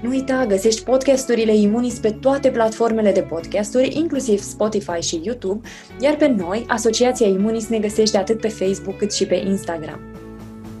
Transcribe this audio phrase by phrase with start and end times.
[0.00, 5.68] Nu uita, găsești podcasturile Imunis pe toate platformele de podcasturi, inclusiv Spotify și YouTube,
[6.00, 10.00] iar pe noi, Asociația Imunis, ne găsește atât pe Facebook cât și pe Instagram.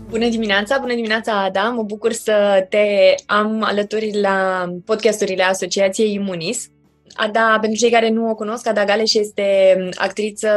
[0.08, 1.68] Bună dimineața, bună dimineața, Ada!
[1.68, 6.68] Mă bucur să te am alături la podcasturile Asociației Imunis.
[7.14, 10.48] Ada, pentru cei care nu o cunosc, Ada Galeș este actriță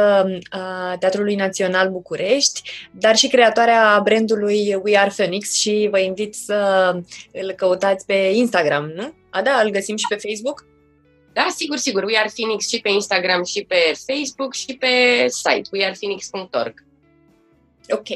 [0.48, 6.90] a Teatrului Național București, dar și creatoarea brandului We Are Phoenix și vă invit să
[7.32, 9.14] îl căutați pe Instagram, nu?
[9.30, 10.66] Ada, îl găsim și pe Facebook?
[11.32, 12.02] Da, sigur, sigur.
[12.02, 14.88] We Are Phoenix și pe Instagram și pe Facebook și pe
[15.28, 16.84] site wearephoenix.org.
[17.88, 18.06] Ok.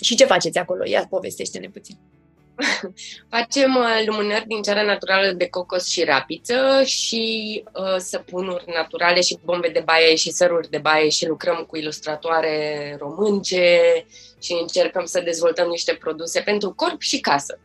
[0.00, 0.84] Și ce faceți acolo?
[0.86, 1.96] Ia povestește-ne puțin.
[3.30, 9.38] Facem uh, lumânări din ceara naturală de cocos și rapiță și uh, săpunuri naturale și
[9.44, 13.80] bombe de baie și săruri de baie și lucrăm cu ilustratoare românce
[14.42, 17.58] și încercăm să dezvoltăm niște produse pentru corp și casă.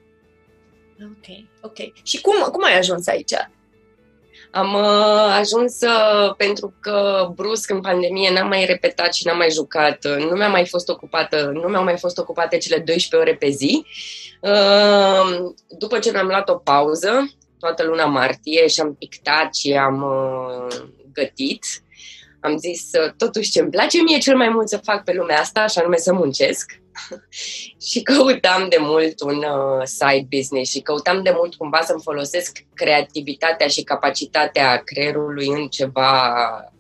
[1.02, 2.06] Ok, ok.
[2.06, 3.34] Și cum, cum ai ajuns aici?
[4.54, 9.52] Am uh, ajuns uh, pentru că brusc în pandemie n-am mai repetat și n-am mai
[9.52, 13.38] jucat, uh, nu mi-a mai fost ocupată, nu mi-au mai fost ocupate cele 12 ore
[13.38, 13.86] pe zi.
[14.42, 20.02] Uh, după ce mi-am luat o pauză, toată luna martie și am pictat și am
[20.02, 20.76] uh,
[21.14, 21.66] gătit,
[22.44, 25.62] am zis, totuși ce îmi place mie cel mai mult să fac pe lumea asta,
[25.62, 26.82] așa nume să muncesc.
[27.90, 32.58] și căutam de mult un uh, side business și căutam de mult cumva să-mi folosesc
[32.74, 36.34] creativitatea și capacitatea creierului în ceva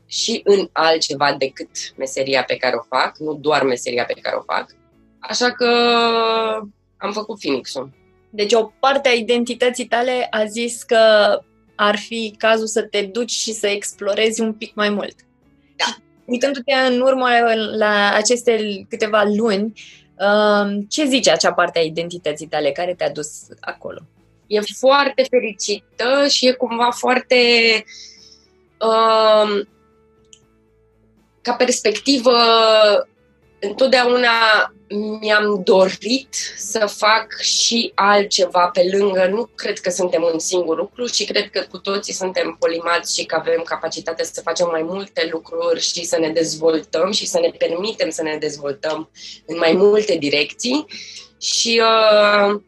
[0.06, 4.54] și în altceva decât meseria pe care o fac, nu doar meseria pe care o
[4.54, 4.66] fac.
[5.20, 5.68] Așa că
[6.98, 7.90] am făcut Phoenix-ul.
[8.30, 10.98] Deci o parte a identității tale a zis că
[11.76, 15.16] ar fi cazul să te duci și să explorezi un pic mai mult.
[15.76, 15.96] Da.
[16.26, 17.28] Uitându-te în urmă
[17.78, 19.74] la aceste câteva luni,
[20.90, 23.30] ce zice acea parte a identității tale care te-a dus
[23.60, 24.00] acolo?
[24.48, 27.36] E foarte fericită și e cumva foarte
[28.80, 29.66] uh,
[31.42, 32.32] ca perspectivă
[33.68, 34.30] întotdeauna
[35.20, 39.28] mi-am dorit să fac și altceva pe lângă.
[39.32, 43.26] Nu cred că suntem un singur lucru și cred că cu toții suntem polimați și
[43.26, 47.50] că avem capacitatea să facem mai multe lucruri și să ne dezvoltăm și să ne
[47.58, 49.10] permitem să ne dezvoltăm
[49.46, 50.86] în mai multe direcții.
[51.40, 52.62] Și uh,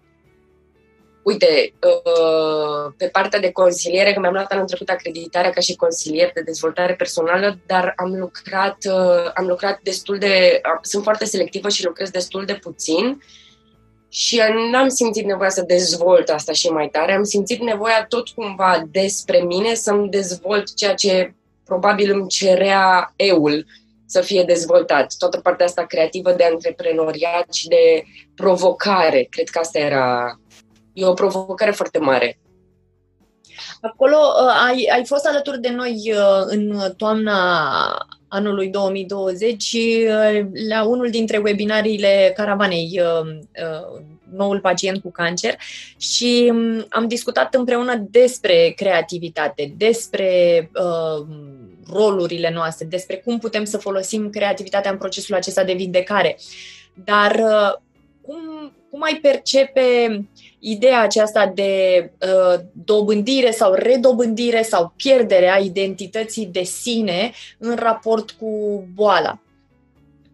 [1.26, 6.32] Uite, uh, pe partea de consiliere, că mi-am luat anul trecut acreditarea ca și consilier
[6.34, 10.62] de dezvoltare personală, dar am lucrat, uh, am lucrat destul de...
[10.82, 13.22] Sunt foarte selectivă și lucrez destul de puțin
[14.10, 14.42] și
[14.72, 17.14] n-am simțit nevoia să dezvolt asta și mai tare.
[17.14, 21.34] Am simțit nevoia tot cumva despre mine să-mi dezvolt ceea ce
[21.66, 23.66] probabil îmi cerea eul
[24.06, 25.14] să fie dezvoltat.
[25.18, 28.04] Toată partea asta creativă de antreprenoriat și de
[28.36, 29.28] provocare.
[29.30, 30.40] Cred că asta era
[30.96, 32.40] e o provocare foarte mare.
[33.82, 37.38] Acolo uh, ai, ai fost alături de noi uh, în toamna
[38.28, 43.02] anului 2020 uh, la unul dintre webinariile caravanei
[44.36, 45.58] noul pacient cu cancer
[45.98, 51.28] și um, am discutat împreună despre creativitate, despre uh,
[51.94, 56.38] rolurile noastre, despre cum putem să folosim creativitatea în procesul acesta de vindecare.
[56.94, 57.74] Dar uh,
[58.22, 59.82] cum, cum ai percepe
[60.68, 68.32] ideea aceasta de uh, dobândire sau redobândire sau pierdere a identității de sine în raport
[68.32, 69.40] cu boala?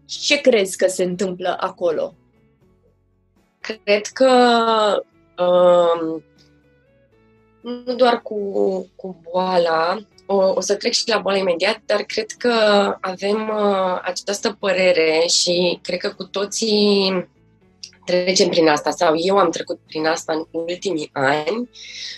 [0.06, 2.14] Ce crezi că se întâmplă acolo?
[3.60, 4.32] Cred că
[5.38, 6.24] um,
[7.62, 8.38] nu doar cu,
[8.96, 12.54] cu boala, o, o să trec și la boală imediat, dar cred că
[13.02, 17.30] avem uh, această părere și cred că cu toții
[18.06, 21.70] trecem prin asta sau eu am trecut prin asta în ultimii ani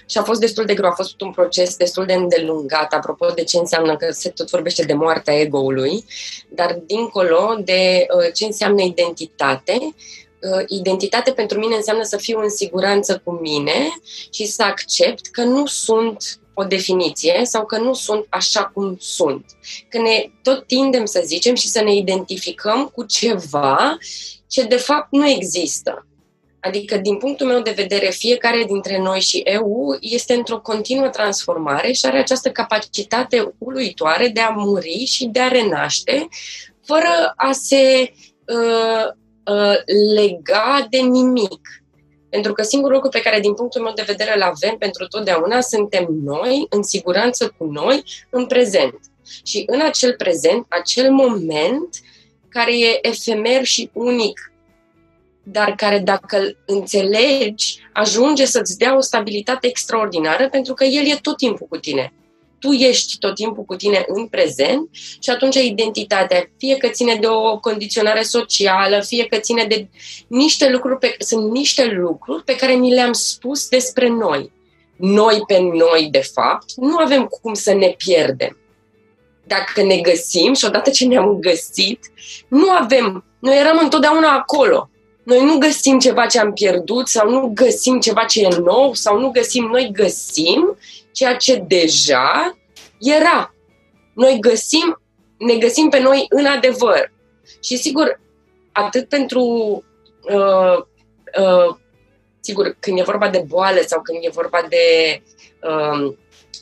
[0.05, 3.43] și a fost destul de greu, a fost un proces destul de îndelungat, apropo de
[3.43, 6.05] ce înseamnă că se tot vorbește de moartea ego-ului,
[6.49, 12.49] dar dincolo de uh, ce înseamnă identitate, uh, identitate pentru mine înseamnă să fiu în
[12.49, 13.97] siguranță cu mine
[14.31, 19.45] și să accept că nu sunt o definiție sau că nu sunt așa cum sunt.
[19.89, 23.97] Că ne tot tindem să zicem și să ne identificăm cu ceva
[24.47, 26.07] ce de fapt nu există.
[26.59, 31.91] Adică, din punctul meu de vedere, fiecare dintre noi și EU este într-o continuă transformare
[31.91, 36.27] și are această capacitate uluitoare de a muri și de a renaște,
[36.85, 38.13] fără a se
[38.45, 39.05] uh,
[39.55, 39.75] uh,
[40.15, 41.82] lega de nimic.
[42.33, 45.61] Pentru că singurul lucru pe care, din punctul meu de vedere, îl avem pentru totdeauna
[45.61, 48.99] suntem noi, în siguranță cu noi, în prezent.
[49.43, 51.89] Și în acel prezent, acel moment
[52.49, 54.53] care e efemer și unic
[55.43, 61.17] dar care, dacă îl înțelegi, ajunge să-ți dea o stabilitate extraordinară, pentru că el e
[61.21, 62.13] tot timpul cu tine.
[62.63, 67.27] Tu ești tot timpul cu tine în prezent și atunci identitatea, fie că ține de
[67.27, 69.87] o condiționare socială, fie că ține de
[70.27, 74.51] niște lucruri, pe, sunt niște lucruri pe care ni le-am spus despre noi.
[74.95, 78.57] Noi pe noi, de fapt, nu avem cum să ne pierdem.
[79.43, 81.99] Dacă ne găsim și odată ce ne-am găsit,
[82.47, 84.87] nu avem, noi eram întotdeauna acolo
[85.23, 89.19] noi nu găsim ceva ce am pierdut sau nu găsim ceva ce e nou sau
[89.19, 90.77] nu găsim, noi găsim
[91.13, 92.57] ceea ce deja
[92.99, 93.55] era.
[94.13, 95.01] Noi găsim,
[95.37, 97.11] ne găsim pe noi în adevăr.
[97.63, 98.19] Și sigur,
[98.71, 99.43] atât pentru
[100.23, 100.77] uh,
[101.39, 101.75] uh,
[102.39, 105.21] sigur, când e vorba de boală sau când e vorba de
[105.61, 106.13] uh,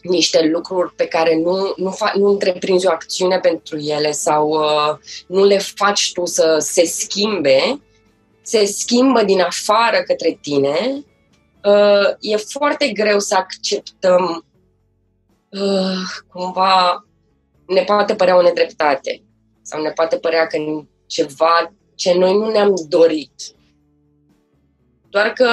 [0.02, 4.98] niște lucruri pe care nu, nu, fa- nu întreprinzi o acțiune pentru ele sau uh,
[5.28, 7.82] nu le faci tu să se schimbe,
[8.42, 11.06] se schimbă din afară către tine,
[11.64, 14.46] uh, e foarte greu să acceptăm
[15.50, 17.06] uh, cumva
[17.68, 19.24] ne poate părea o nedreptate
[19.62, 20.58] sau ne poate părea că
[21.06, 23.34] ceva ce noi nu ne-am dorit.
[25.10, 25.50] Doar că,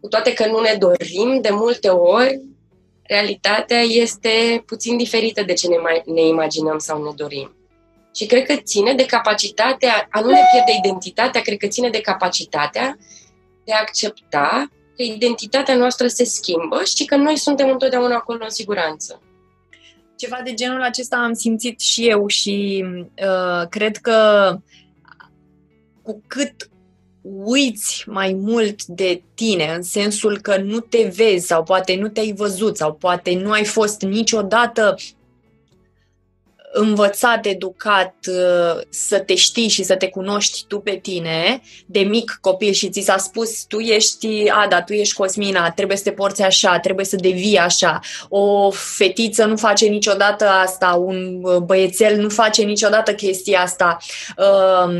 [0.00, 2.40] cu toate că nu ne dorim, de multe ori,
[3.02, 7.56] realitatea este puțin diferită de ce ne, mai, ne imaginăm sau ne dorim.
[8.14, 12.00] Și cred că ține de capacitatea, a nu ne pierde identitatea, cred că ține de
[12.00, 12.98] capacitatea
[13.68, 18.50] de a accepta că identitatea noastră se schimbă și că noi suntem întotdeauna acolo în
[18.50, 19.22] siguranță.
[20.16, 22.84] Ceva de genul acesta am simțit și eu și
[23.22, 24.18] uh, cred că
[26.02, 26.68] cu cât
[27.22, 32.32] uiți mai mult de tine, în sensul că nu te vezi sau poate nu te-ai
[32.36, 34.96] văzut sau poate nu ai fost niciodată
[36.78, 42.38] învățat, educat uh, să te știi și să te cunoști tu pe tine, de mic
[42.40, 46.42] copil și ți s-a spus tu ești Ada, tu ești Cosmina, trebuie să te porți
[46.42, 48.00] așa, trebuie să devii așa.
[48.28, 53.96] O fetiță nu face niciodată asta, un băiețel nu face niciodată chestia asta.
[54.36, 54.92] Um,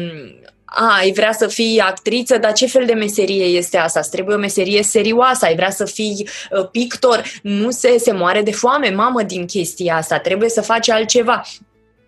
[0.70, 4.00] a, ai vrea să fii actriță, dar ce fel de meserie este asta?
[4.00, 8.42] Îți trebuie o meserie serioasă, ai vrea să fii uh, pictor, nu se, se moare
[8.42, 11.42] de foame, mamă, din chestia asta, trebuie să faci altceva.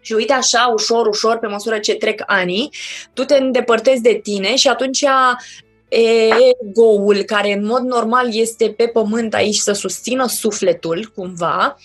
[0.01, 2.71] Și uite așa, ușor, ușor, pe măsură ce trec anii,
[3.13, 5.05] tu te îndepărtezi de tine și atunci
[5.91, 11.77] ego-ul, care în mod normal este pe pământ aici să susțină sufletul, cumva,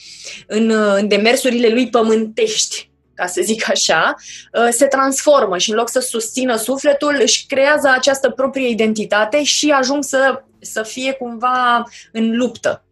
[0.48, 4.16] în, în demersurile lui pământești, ca să zic așa,
[4.54, 9.70] ă, se transformă și în loc să susțină sufletul, își creează această proprie identitate și
[9.70, 12.84] ajung să, să fie cumva în luptă.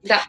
[0.00, 0.20] Da.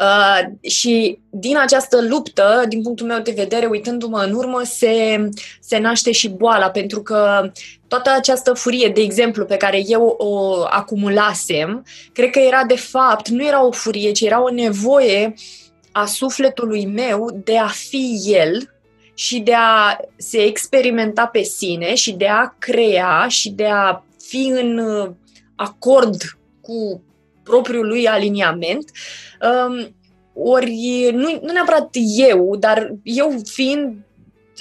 [0.00, 5.28] Uh, și din această luptă, din punctul meu de vedere, uitându-mă în urmă, se,
[5.60, 7.50] se naște și boala, pentru că
[7.88, 13.28] toată această furie, de exemplu, pe care eu o acumulasem, cred că era de fapt,
[13.28, 15.34] nu era o furie, ci era o nevoie
[15.92, 18.74] a sufletului meu de a fi el
[19.14, 24.52] și de a se experimenta pe sine și de a crea și de a fi
[24.54, 24.80] în
[25.56, 26.22] acord
[26.60, 27.02] cu
[27.42, 28.90] propriul lui aliniament.
[29.40, 29.94] Um,
[30.34, 33.96] ori nu, nu neapărat eu, dar eu fiind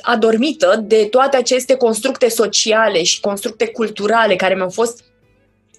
[0.02, 5.04] adormită de toate aceste constructe sociale și constructe culturale care mi-au fost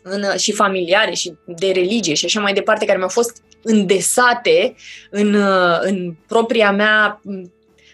[0.03, 4.75] în, și familiare și de religie și așa mai departe, care mi-au fost îndesate
[5.11, 5.35] în,
[5.81, 7.21] în propria mea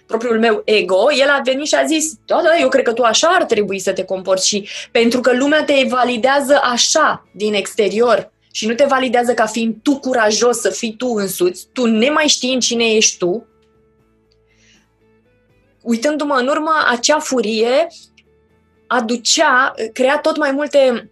[0.07, 3.03] propriul meu ego, el a venit și a zis, da, da, eu cred că tu
[3.03, 8.33] așa ar trebui să te comporți și pentru că lumea te validează așa din exterior,
[8.57, 12.63] și nu te validează ca fiind tu curajos să fii tu însuți, tu nemai știind
[12.63, 13.47] cine ești tu,
[15.83, 17.87] uitându-mă în urmă, acea furie
[18.87, 21.11] aducea, crea tot mai multe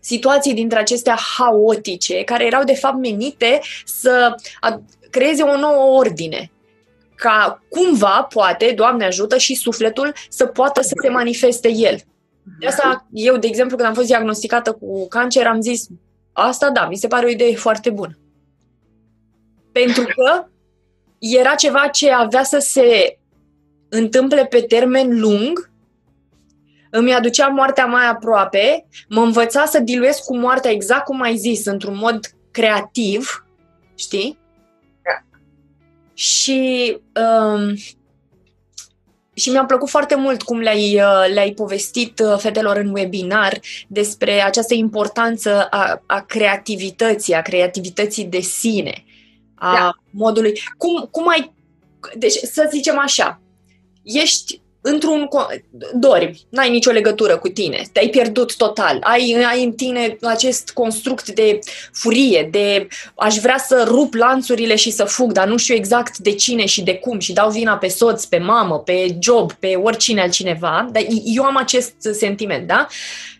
[0.00, 4.34] situații dintre acestea haotice, care erau de fapt menite să
[5.10, 6.50] creeze o nouă ordine.
[7.14, 11.98] Ca cumva, poate, Doamne ajută, și sufletul să poată să se manifeste el.
[12.58, 15.86] De asta, eu, de exemplu, când am fost diagnosticată cu cancer, am zis,
[16.40, 18.18] Asta, da, mi se pare o idee foarte bună.
[19.72, 20.46] Pentru că
[21.18, 23.18] era ceva ce avea să se
[23.88, 25.70] întâmple pe termen lung,
[26.90, 31.64] îmi aducea moartea mai aproape, mă învăța să diluez cu moartea exact cum ai zis,
[31.64, 33.46] într-un mod creativ,
[33.94, 34.38] știi?
[35.02, 35.38] Da.
[36.14, 37.74] Și um,
[39.38, 44.40] și mi-a plăcut foarte mult cum le-ai, uh, le-ai povestit uh, fetelor în webinar despre
[44.40, 49.04] această importanță a, a creativității, a creativității de sine,
[49.54, 49.90] a da.
[50.10, 50.60] modului.
[50.76, 51.52] Cum, cum ai.
[52.14, 53.40] Deci, să zicem așa,
[54.02, 55.28] ești într-un...
[55.94, 61.30] dormi, n-ai nicio legătură cu tine, te-ai pierdut total, ai, ai în tine acest construct
[61.30, 61.58] de
[61.92, 66.32] furie, de aș vrea să rup lanțurile și să fug, dar nu știu exact de
[66.32, 70.20] cine și de cum și dau vina pe soț, pe mamă, pe job, pe oricine
[70.20, 72.86] altcineva, dar eu am acest sentiment, da?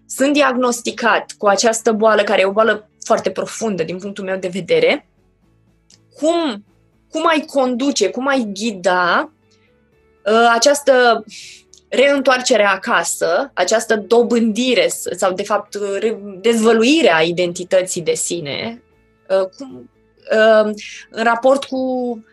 [0.07, 4.49] Sunt diagnosticat cu această boală, care e o boală foarte profundă din punctul meu de
[4.49, 5.09] vedere.
[6.21, 6.65] Cum,
[7.11, 9.38] cum ai conduce, cum ai ghida Uh,
[10.51, 11.25] această
[11.89, 15.77] reîntoarcere acasă, această dobândire sau, de fapt,
[16.41, 18.83] dezvăluire a identității de sine,
[19.29, 19.91] uh, cum,
[20.33, 20.73] uh,
[21.11, 22.25] în raport cu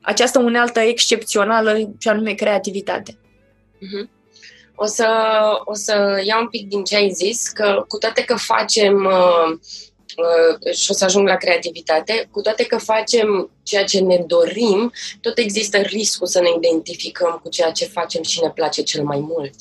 [0.00, 3.12] această unealtă excepțională, și anume creativitate.
[3.12, 4.18] Uh-huh.
[4.74, 5.08] O să,
[5.64, 9.58] o să iau un pic din ce ai zis, că cu toate că facem uh,
[9.89, 9.89] Uh,
[10.72, 15.38] și o să ajung la creativitate, cu toate că facem ceea ce ne dorim, tot
[15.38, 19.54] există riscul să ne identificăm cu ceea ce facem și ne place cel mai mult.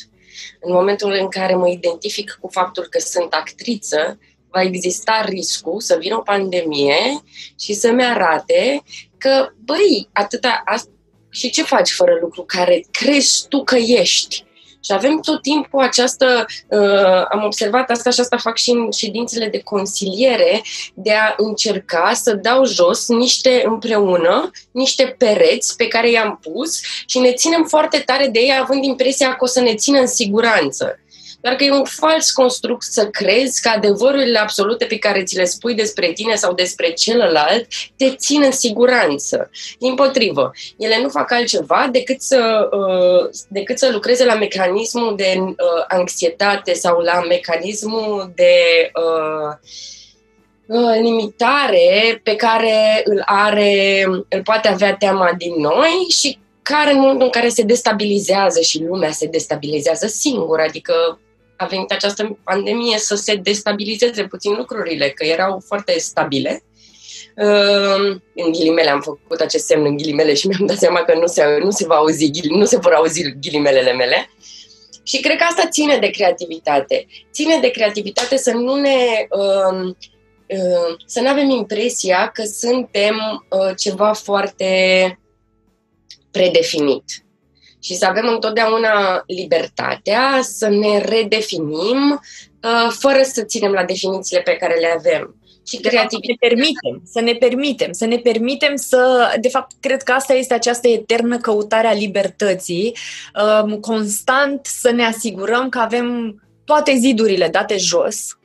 [0.61, 4.19] În momentul în care mă identific cu faptul că sunt actriță,
[4.51, 7.23] va exista riscul să vină o pandemie
[7.59, 8.83] și să-mi arate
[9.17, 10.63] că, băi, atâta,
[11.29, 14.45] și ce faci fără lucru care crezi tu că ești?
[14.83, 19.47] Și avem tot timpul această, uh, am observat asta și asta fac și în ședințele
[19.47, 20.61] de consiliere,
[20.93, 27.19] de a încerca să dau jos niște împreună, niște pereți pe care i-am pus și
[27.19, 30.99] ne ținem foarte tare de ei având impresia că o să ne țină în siguranță.
[31.41, 35.45] Doar că e un fals construct să crezi că adevărurile absolute pe care ți le
[35.45, 39.49] spui despre tine sau despre celălalt te țin în siguranță.
[39.79, 45.35] Din potrivă, ele nu fac altceva decât să, uh, decât să lucreze la mecanismul de
[45.39, 45.55] uh,
[45.87, 48.53] anxietate sau la mecanismul de
[48.93, 49.57] uh,
[51.01, 57.25] limitare pe care îl are, îl poate avea teama din noi și care în momentul
[57.25, 61.19] în care se destabilizează și lumea se destabilizează singură, adică
[61.59, 66.63] a venit această pandemie să se destabilizeze puțin lucrurile, că erau foarte stabile.
[67.35, 71.25] Ehm, în ghilimele am făcut acest semn în ghilimele și mi-am dat seama că nu
[71.25, 74.29] se, nu se, va auzi, nu se vor auzi ghilimelele mele.
[75.03, 77.05] Și cred că asta ține de creativitate.
[77.31, 79.93] Ține de creativitate să nu ne uh,
[80.47, 83.15] uh, să nu avem impresia că suntem
[83.49, 84.69] uh, ceva foarte
[86.31, 87.03] predefinit
[87.81, 92.21] și să avem întotdeauna libertatea să ne redefinim
[92.63, 95.33] uh, fără să ținem la definițiile pe care le avem.
[95.67, 96.35] Și de creativitatea.
[96.39, 100.33] Fapt, ne permitem, să ne permitem, să ne permitem să, de fapt, cred că asta
[100.33, 102.95] este această eternă căutare a libertății,
[103.63, 108.37] um, constant să ne asigurăm că avem toate zidurile date jos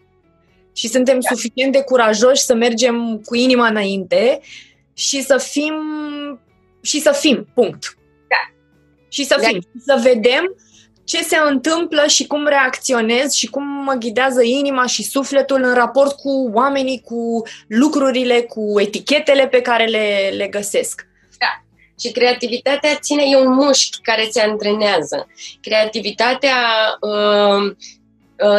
[0.72, 1.34] și suntem da.
[1.34, 4.40] suficient de curajoși să mergem cu inima înainte
[4.94, 5.74] și să fim
[6.82, 7.96] și să fim, punct
[9.14, 10.56] și să fim, să vedem
[11.04, 16.16] ce se întâmplă și cum reacționez și cum mă ghidează inima și sufletul în raport
[16.16, 21.06] cu oamenii, cu lucrurile, cu etichetele pe care le, le găsesc.
[21.38, 21.64] Da.
[22.00, 25.26] Și creativitatea ține, e un mușchi care se antrenează.
[25.60, 26.56] Creativitatea
[27.00, 27.14] uh,
[27.54, 27.74] Uh,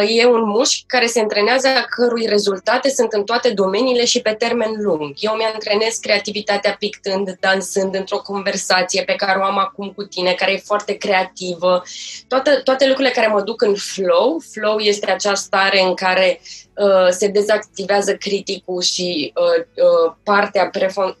[0.08, 4.32] e un mușchi care se antrenează, a cărui rezultate sunt în toate domeniile și pe
[4.32, 5.14] termen lung.
[5.18, 10.52] Eu mi-antrenez creativitatea pictând, dansând într-o conversație pe care o am acum cu tine, care
[10.52, 11.82] e foarte creativă.
[12.28, 14.42] Toate, toate lucrurile care mă duc în flow.
[14.50, 16.65] Flow este acea stare în care uh,
[17.10, 20.70] se dezactivează criticul și uh, uh, partea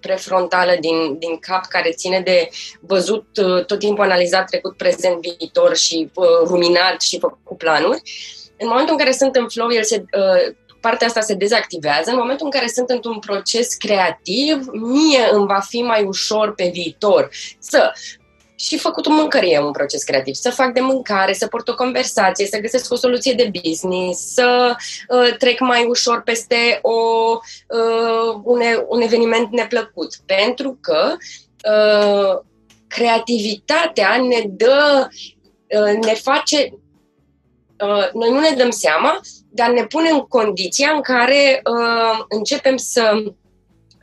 [0.00, 2.48] prefrontală din, din cap care ține de
[2.80, 8.02] văzut uh, tot timpul analizat trecut, prezent, viitor și uh, ruminat și făcut planuri.
[8.58, 12.10] În momentul în care sunt în flow, el se, uh, partea asta se dezactivează.
[12.10, 16.70] În momentul în care sunt într-un proces creativ, mie îmi va fi mai ușor pe
[16.72, 17.92] viitor să
[18.56, 20.34] și făcutul mâncării e un proces creativ.
[20.34, 24.76] Să fac de mâncare, să port o conversație, să găsesc o soluție de business, să
[25.08, 26.98] uh, trec mai ușor peste o,
[27.68, 30.16] uh, un, un eveniment neplăcut.
[30.26, 31.16] Pentru că
[31.70, 32.44] uh,
[32.86, 36.72] creativitatea ne dă, uh, ne face,
[37.84, 39.20] Uh, noi nu ne dăm seama,
[39.50, 43.22] dar ne pune în condiția în care uh, începem să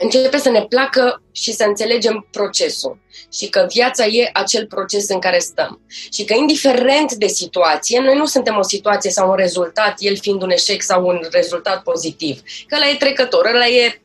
[0.04, 3.00] începe să ne placă și să înțelegem procesul
[3.34, 5.82] și că viața e acel proces în care stăm.
[6.12, 10.42] Și că indiferent de situație, noi nu suntem o situație sau un rezultat, el fiind
[10.42, 12.42] un eșec sau un rezultat pozitiv.
[12.68, 14.02] Că ăla e trecător, ăla e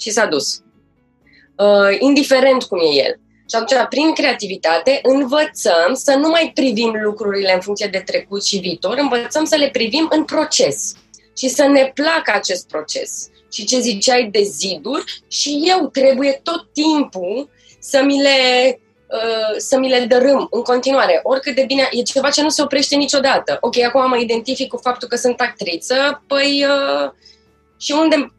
[0.00, 0.62] și s-a dus.
[1.56, 3.20] Uh, indiferent cum e el.
[3.50, 8.58] Și atunci, prin creativitate, învățăm să nu mai privim lucrurile în funcție de trecut și
[8.58, 10.92] viitor, învățăm să le privim în proces
[11.36, 13.28] și să ne placă acest proces.
[13.52, 19.78] Și ce ziceai de ziduri, și eu trebuie tot timpul să mi le uh, să
[19.78, 21.20] mi le dărâm în continuare.
[21.22, 23.58] Oricât de bine, e ceva ce nu se oprește niciodată.
[23.60, 27.10] Ok, acum mă identific cu faptul că sunt actriță, păi uh,
[27.78, 28.32] și unde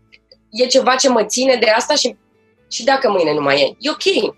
[0.51, 2.15] e ceva ce mă ține de asta și,
[2.69, 3.75] și dacă mâine nu mai e.
[3.79, 4.33] E ok.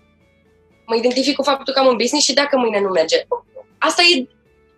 [0.86, 3.26] Mă identific cu faptul că am un business și dacă mâine nu merge.
[3.78, 4.28] Asta e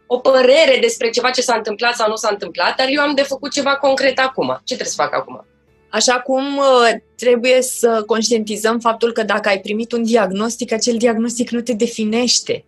[0.07, 3.23] o părere despre ceva ce s-a întâmplat sau nu s-a întâmplat, dar eu am de
[3.23, 4.47] făcut ceva concret acum.
[4.49, 5.47] Ce trebuie să fac acum?
[5.95, 11.51] Așa cum uh, trebuie să conștientizăm faptul că dacă ai primit un diagnostic, acel diagnostic
[11.51, 12.65] nu te definește.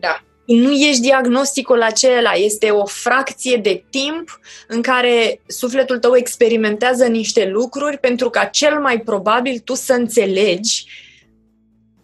[0.00, 0.24] Da.
[0.46, 7.48] Nu ești diagnosticul acela, este o fracție de timp în care sufletul tău experimentează niște
[7.48, 10.84] lucruri pentru ca cel mai probabil tu să înțelegi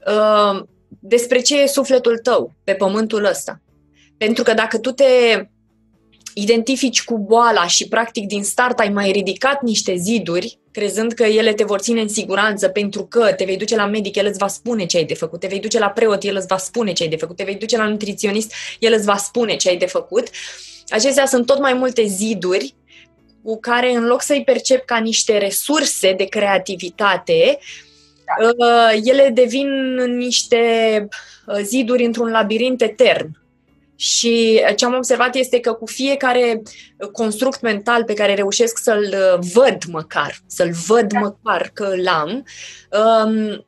[0.07, 0.63] uh,
[0.99, 3.61] despre ce e sufletul tău pe pământul ăsta.
[4.17, 5.05] Pentru că dacă tu te
[6.41, 11.53] identifici cu boala și practic din start ai mai ridicat niște ziduri, crezând că ele
[11.53, 14.49] te vor ține în siguranță pentru că te vei duce la medic, el îți va
[14.49, 17.03] spune ce ai de făcut, te vei duce la preot, el îți va spune ce
[17.03, 19.87] ai de făcut, te vei duce la nutriționist, el îți va spune ce ai de
[19.87, 20.29] făcut.
[20.89, 22.75] Acestea sunt tot mai multe ziduri
[23.43, 27.59] cu care în loc să-i percep ca niște resurse de creativitate,
[28.39, 28.49] da.
[28.67, 30.59] Uh, ele devin niște
[31.47, 33.39] uh, ziduri într-un labirint etern
[34.01, 36.63] și ce am observat este că cu fiecare
[37.13, 41.19] construct mental pe care reușesc să-l uh, văd măcar, să-l văd da.
[41.19, 42.45] măcar că l-am,
[43.25, 43.65] um,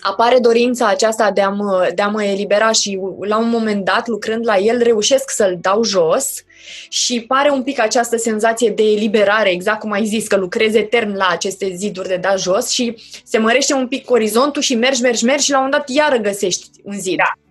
[0.00, 4.08] apare dorința aceasta de a, mă, de a mă elibera și la un moment dat,
[4.08, 6.42] lucrând la el, reușesc să-l dau jos
[6.88, 11.16] și pare un pic această senzație de eliberare, exact cum ai zis, că lucrezi etern
[11.16, 15.24] la aceste ziduri de da jos și se mărește un pic orizontul și mergi, mergi,
[15.24, 17.16] mergi și la un moment dat iară găsești un zid.
[17.16, 17.43] Da.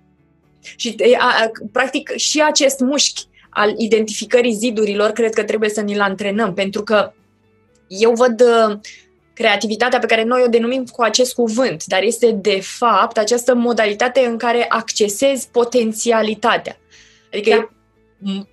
[0.76, 6.54] Și, a, practic, și acest mușchi al identificării zidurilor, cred că trebuie să ni-l antrenăm,
[6.54, 7.14] pentru că
[7.88, 8.78] eu văd uh,
[9.34, 14.20] creativitatea pe care noi o denumim cu acest cuvânt, dar este de fapt această modalitate
[14.20, 16.78] în care accesezi potențialitatea.
[17.32, 17.72] Adică
[18.18, 18.32] da.
[18.32, 18.46] e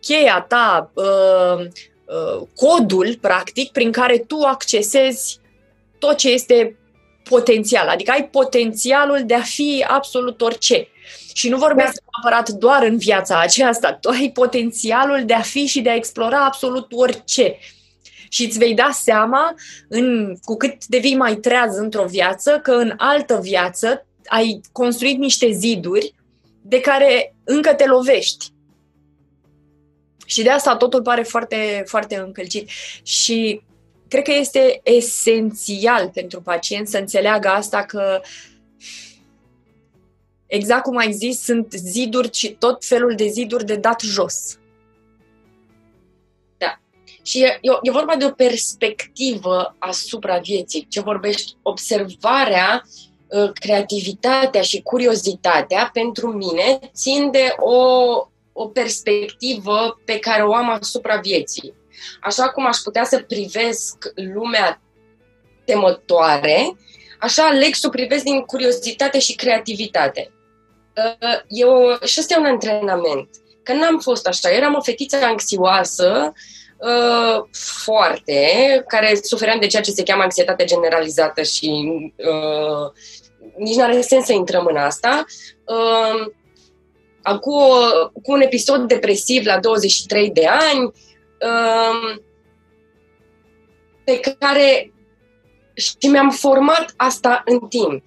[0.00, 1.66] cheia ta, uh,
[2.04, 5.38] uh, codul, practic, prin care tu accesezi
[5.98, 6.76] tot ce este
[7.28, 7.88] potențial.
[7.88, 10.88] Adică ai potențialul de a fi absolut orice.
[11.36, 12.00] Și nu vorbesc da.
[12.12, 16.44] neapărat doar în viața aceasta, tu ai potențialul de a fi și de a explora
[16.44, 17.58] absolut orice.
[18.28, 19.54] Și îți vei da seama,
[19.88, 25.50] în, cu cât devii mai treaz într-o viață, că în altă viață ai construit niște
[25.50, 26.14] ziduri
[26.62, 28.46] de care încă te lovești.
[30.26, 32.68] Și de asta totul pare foarte, foarte încălcit.
[33.02, 33.60] Și
[34.08, 38.52] cred că este esențial pentru pacient să înțeleagă asta că uh,
[40.54, 44.58] exact cum ai zis, sunt ziduri și tot felul de ziduri de dat jos.
[46.56, 46.80] Da.
[47.22, 50.86] Și e, e vorba de o perspectivă asupra vieții.
[50.90, 51.52] Ce vorbești?
[51.62, 52.82] Observarea,
[53.32, 57.78] ă, creativitatea și curiozitatea, pentru mine, țin de o,
[58.52, 61.74] o perspectivă pe care o am asupra vieții.
[62.20, 64.80] Așa cum aș putea să privesc lumea
[65.64, 66.76] temătoare,
[67.20, 70.33] așa aleg să o privesc din curiozitate și creativitate.
[70.96, 73.28] Uh, eu, și ăsta e un antrenament.
[73.62, 74.50] Că n-am fost așa.
[74.50, 76.32] Eram o fetiță anxioasă,
[76.76, 78.46] uh, foarte,
[78.88, 81.84] care sufeream de ceea ce se cheamă anxietate generalizată și
[82.16, 82.92] uh,
[83.56, 85.24] nici nu are sens să intrăm în asta.
[85.64, 86.26] Uh,
[87.40, 87.58] cu,
[88.22, 92.18] cu un episod depresiv la 23 de ani, uh,
[94.04, 94.92] pe care
[95.74, 98.02] și mi-am format asta în timp.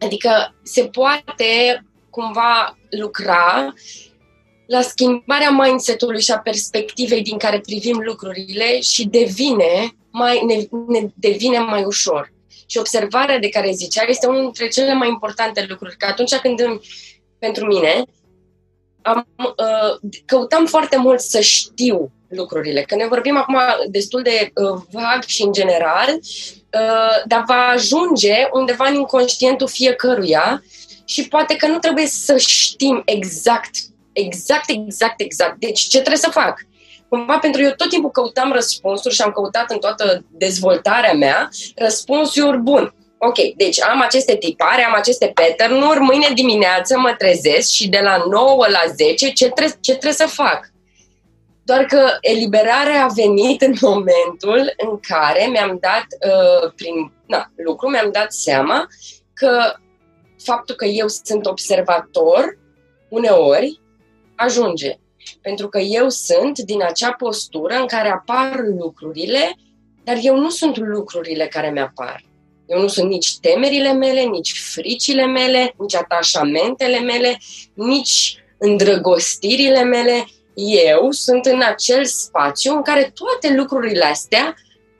[0.00, 3.74] Adică se poate cumva lucra
[4.66, 10.54] la schimbarea mindset-ului și a perspectivei din care privim lucrurile și devine mai, ne,
[10.86, 12.32] ne devine mai ușor.
[12.66, 15.96] Și observarea de care zicea este unul dintre cele mai importante lucruri.
[15.96, 16.80] Că atunci când îmi,
[17.38, 18.04] pentru mine,
[19.02, 22.82] am, uh, căutam foarte mult să știu lucrurile.
[22.82, 28.34] Că ne vorbim acum destul de uh, vag și în general, uh, dar va ajunge
[28.52, 30.62] undeva în inconștientul fiecăruia
[31.10, 33.70] și poate că nu trebuie să știm exact,
[34.12, 35.58] exact, exact, exact.
[35.58, 36.68] Deci ce trebuie să fac?
[37.10, 42.58] cumva pentru eu tot timpul căutam răspunsuri și am căutat în toată dezvoltarea mea răspunsuri
[42.58, 42.94] bun.
[43.18, 48.24] Ok, deci am aceste tipare, am aceste pattern-uri, mâine dimineață mă trezesc și de la
[48.30, 50.72] 9 la 10 ce, tre- ce trebuie să fac?
[51.64, 57.88] Doar că eliberarea a venit în momentul în care mi-am dat, uh, prin na, lucru,
[57.88, 58.86] mi-am dat seama
[59.34, 59.74] că
[60.42, 62.58] faptul că eu sunt observator,
[63.08, 63.80] uneori,
[64.36, 64.98] ajunge.
[65.40, 69.56] Pentru că eu sunt din acea postură în care apar lucrurile,
[70.04, 72.24] dar eu nu sunt lucrurile care mi-apar.
[72.66, 77.38] Eu nu sunt nici temerile mele, nici fricile mele, nici atașamentele mele,
[77.74, 80.26] nici îndrăgostirile mele.
[80.90, 84.54] Eu sunt în acel spațiu în care toate lucrurile astea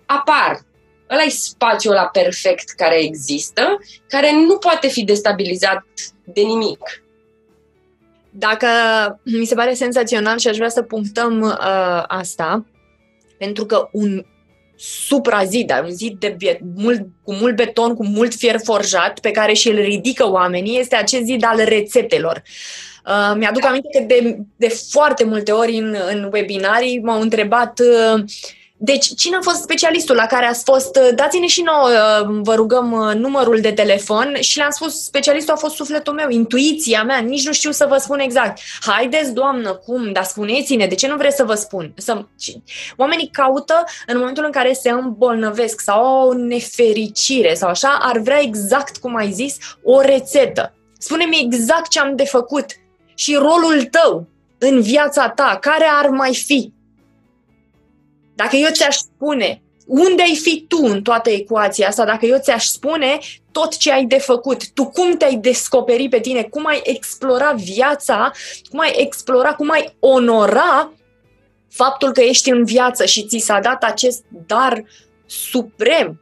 [0.06, 0.60] apar.
[1.10, 5.84] Ăla e spațiul ăla perfect care există, care nu poate fi destabilizat
[6.24, 7.02] de nimic.
[8.30, 8.66] Dacă
[9.22, 12.64] mi se pare senzațional și aș vrea să punctăm uh, asta,
[13.38, 14.24] pentru că un
[14.76, 19.68] suprazid, un zid de mult, cu mult beton, cu mult fier forjat, pe care și
[19.68, 22.42] îl ridică oamenii, este acest zid al rețetelor.
[23.06, 28.22] Uh, mi-aduc aminte că de, de foarte multe ori în, în webinarii m-au întrebat uh,
[28.82, 30.98] deci, cine a fost specialistul la care ați fost?
[31.14, 35.56] Dați-ne și nouă, uh, vă rugăm, uh, numărul de telefon și le-am spus, specialistul a
[35.56, 38.58] fost sufletul meu, intuiția mea, nici nu știu să vă spun exact.
[38.80, 41.92] Haideți, doamnă, cum, dar spuneți-ne, de ce nu vreți să vă spun?
[41.96, 42.24] Să...
[42.96, 48.18] Oamenii caută în momentul în care se îmbolnăvesc sau au o nefericire sau așa, ar
[48.18, 50.74] vrea exact, cum ai zis, o rețetă.
[50.98, 52.66] Spune-mi exact ce am de făcut
[53.14, 56.72] și rolul tău în viața ta, care ar mai fi?
[58.42, 62.64] Dacă eu ți-aș spune unde ai fi tu în toată ecuația asta, dacă eu ți-aș
[62.64, 63.18] spune
[63.52, 68.30] tot ce ai de făcut, tu cum te-ai descoperi pe tine, cum ai explora viața,
[68.70, 70.92] cum ai explora, cum ai onora
[71.70, 74.84] faptul că ești în viață și ți s-a dat acest dar
[75.26, 76.20] suprem.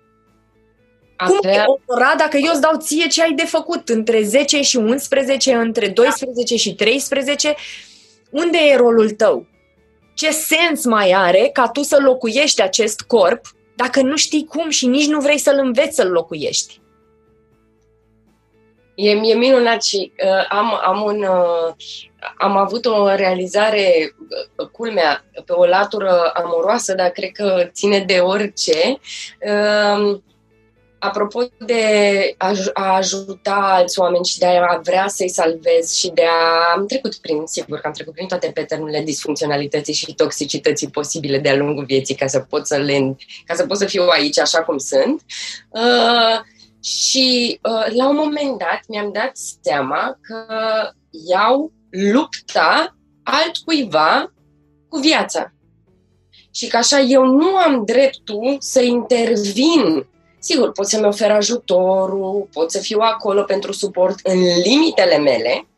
[1.17, 4.77] Cum te onora dacă eu îți dau ție ce ai de făcut între 10 și
[4.77, 7.55] 11, între 12 și 13?
[8.31, 9.47] Unde e rolul tău?
[10.19, 13.41] Ce sens mai are ca tu să locuiești acest corp
[13.77, 16.81] dacă nu știi cum și nici nu vrei să-l înveți să-l locuiești?
[18.95, 21.75] E, e minunat și uh, am, am, un, uh,
[22.39, 24.15] am avut o realizare,
[24.57, 28.99] uh, culmea, pe o latură amoroasă, dar cred că ține de orice.
[29.41, 30.21] Uh,
[30.99, 31.83] apropo de
[32.37, 36.73] a, a ajuta alți oameni și de a vrea să-i salvezi și de a...
[36.77, 41.57] Am trecut prin, sigur că am trecut prin toate peternurile disfuncționalității și toxicității posibile de-a
[41.57, 43.17] lungul vieții ca să pot să le...
[43.45, 45.23] ca să pot să fiu aici așa cum sunt.
[45.69, 46.41] Uh,
[46.83, 49.33] și uh, la un moment dat mi-am dat
[49.63, 50.45] seama că
[51.29, 54.33] iau lupta altcuiva
[54.89, 55.53] cu viața.
[56.51, 60.07] Și că așa eu nu am dreptul să intervin
[60.39, 65.69] Sigur, pot să-mi ofer ajutorul, pot să fiu acolo pentru suport în limitele mele,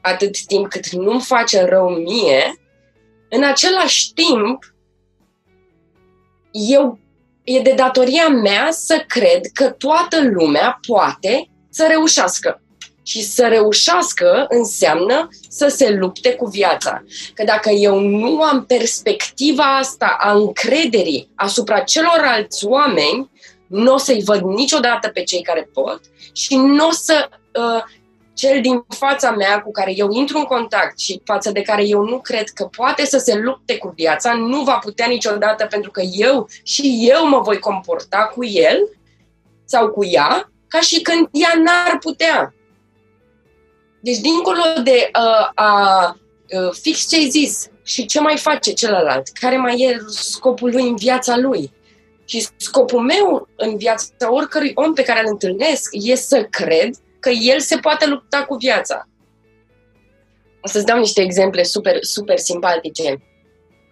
[0.00, 2.60] atât timp cât nu-mi face rău mie,
[3.28, 4.74] în același timp,
[6.50, 6.98] eu,
[7.44, 12.60] e de datoria mea să cred că toată lumea poate să reușească.
[13.02, 17.04] Și să reușească înseamnă să se lupte cu viața.
[17.34, 23.30] Că dacă eu nu am perspectiva asta a încrederii asupra celorlalți oameni,
[23.66, 26.00] nu o să-i văd niciodată pe cei care pot
[26.32, 27.82] și nu o să uh,
[28.34, 32.02] cel din fața mea cu care eu intru în contact și față de care eu
[32.02, 36.00] nu cred că poate să se lupte cu viața, nu va putea niciodată pentru că
[36.00, 38.88] eu și eu mă voi comporta cu el
[39.64, 42.54] sau cu ea ca și când ea n-ar putea.
[44.00, 46.16] Deci, dincolo de uh, a
[46.50, 50.88] uh, fix ce ai zis și ce mai face celălalt, care mai e scopul lui
[50.88, 51.72] în viața lui,
[52.26, 57.30] și scopul meu în viața oricărui om pe care îl întâlnesc e să cred că
[57.30, 59.08] el se poate lupta cu viața.
[60.60, 63.22] O să-ți dau niște exemple super, super simpatice.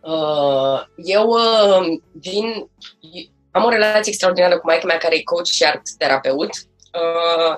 [0.03, 2.69] Uh, eu uh, vin,
[3.51, 7.57] am o relație extraordinară cu maica mea care e coach și art terapeut uh,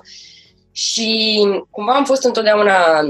[0.73, 3.03] și cumva am fost întotdeauna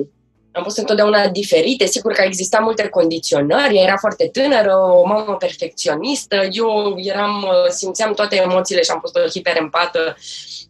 [0.57, 1.87] am fost întotdeauna diferite.
[1.87, 8.15] Sigur că existat multe condiționări, ea era foarte tânără, o mamă perfecționistă, eu eram, simțeam
[8.15, 10.17] toate emoțiile și am fost o hiperempată.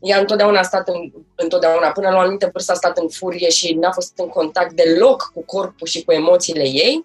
[0.00, 3.50] Ea întotdeauna a stat în, întotdeauna, până la o anumită vârstă a stat în furie
[3.50, 7.04] și n-a fost în contact deloc cu corpul și cu emoțiile ei.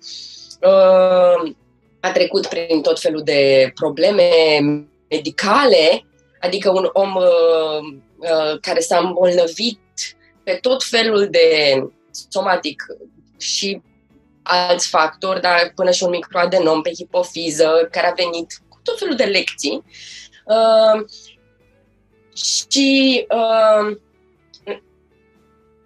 [0.62, 1.52] Uh,
[2.00, 4.30] a trecut prin tot felul de probleme
[5.10, 6.06] medicale,
[6.40, 7.80] adică un om uh,
[8.18, 9.80] uh, care s-a îmbolnăvit
[10.44, 11.76] pe tot felul de
[12.30, 12.86] somatic
[13.38, 13.82] și
[14.44, 19.16] alți factori, dar până și un microadenom pe hipofiză, care a venit cu tot felul
[19.16, 19.84] de lecții.
[20.46, 21.06] Uh,
[22.34, 23.98] și uh,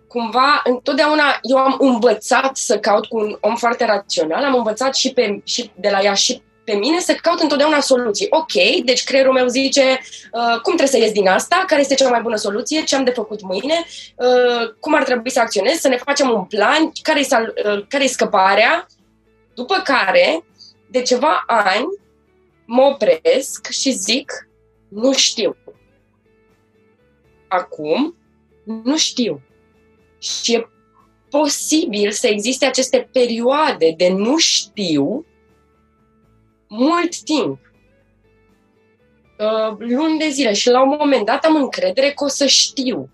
[0.07, 5.13] cumva, întotdeauna eu am învățat să caut cu un om foarte rațional, am învățat și,
[5.13, 8.28] pe, și de la ea și pe mine să caut întotdeauna soluții.
[8.30, 12.10] Ok, deci creierul meu zice uh, cum trebuie să ies din asta, care este cea
[12.10, 15.88] mai bună soluție, ce am de făcut mâine, uh, cum ar trebui să acționez, să
[15.88, 17.28] ne facem un plan, care e
[17.65, 18.88] uh, care scăparea,
[19.54, 20.45] după care,
[20.88, 21.86] de ceva ani,
[22.65, 24.47] mă opresc și zic,
[24.88, 25.58] nu știu.
[27.47, 28.15] Acum,
[28.63, 29.41] nu știu.
[30.19, 30.69] Și e
[31.30, 35.25] posibil să existe aceste perioade de nu știu
[36.77, 37.59] mult timp.
[39.39, 43.09] Uh, luni de zile și la un moment dat am încredere că o să știu.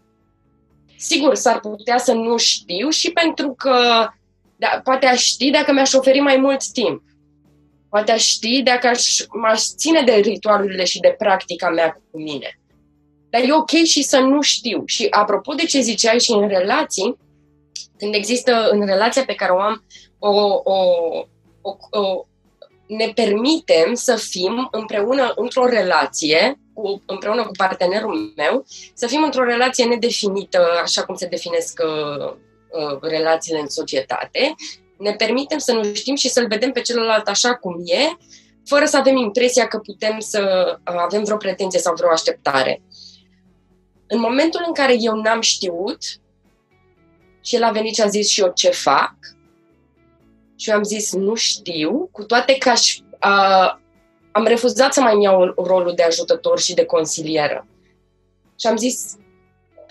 [0.97, 4.07] Sigur, s-ar putea să nu știu și pentru că
[4.55, 7.01] da, poate aș ști dacă mi-aș oferi mai mult timp.
[7.89, 12.59] Poate aș ști dacă aș, m-aș ține de ritualurile și de practica mea cu mine.
[13.29, 14.83] Dar e ok și să nu știu.
[14.85, 17.17] Și apropo de ce ziceai și în relații,
[17.97, 19.83] când există în relația pe care o am
[20.19, 20.29] o,
[20.63, 20.75] o,
[21.61, 22.25] o, o
[22.97, 29.43] ne permitem să fim împreună într-o relație, cu, împreună cu partenerul meu, să fim într-o
[29.43, 34.55] relație nedefinită, așa cum se definesc uh, uh, relațiile în societate.
[34.97, 38.17] Ne permitem să nu știm și să-l vedem pe celălalt așa cum e,
[38.65, 42.81] fără să avem impresia că putem să uh, avem vreo pretenție sau vreo așteptare.
[44.07, 45.97] În momentul în care eu n-am știut
[47.41, 49.13] și el a venit și a zis și eu ce fac,
[50.61, 53.79] și eu am zis, nu știu, cu toate că aș, a,
[54.31, 57.67] am refuzat să mai iau rolul de ajutător și de consilieră.
[58.59, 59.15] Și am zis,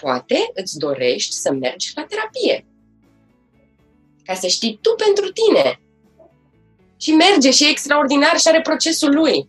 [0.01, 2.67] poate îți dorești să mergi la terapie.
[4.25, 5.81] Ca să știi tu pentru tine.
[6.97, 9.49] Și merge și e extraordinar și are procesul lui.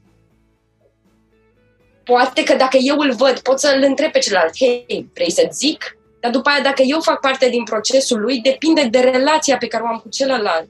[2.03, 5.47] Poate că dacă eu îl văd, pot să îl întreb pe celălalt, hei, vrei să
[5.51, 5.97] zic?
[6.19, 9.83] Dar după aia, dacă eu fac parte din procesul lui, depinde de relația pe care
[9.83, 10.69] o am cu celălalt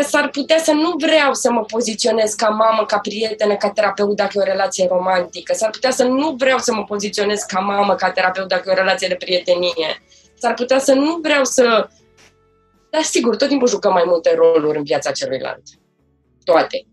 [0.00, 4.16] că s-ar putea să nu vreau să mă poziționez ca mamă, ca prietenă, ca terapeut
[4.16, 5.54] dacă e o relație romantică.
[5.54, 8.74] S-ar putea să nu vreau să mă poziționez ca mamă, ca terapeut dacă e o
[8.74, 10.02] relație de prietenie.
[10.34, 11.88] S-ar putea să nu vreau să...
[12.90, 15.62] Dar sigur, tot timpul jucăm mai multe roluri în viața celuilalt.
[16.44, 16.86] Toate.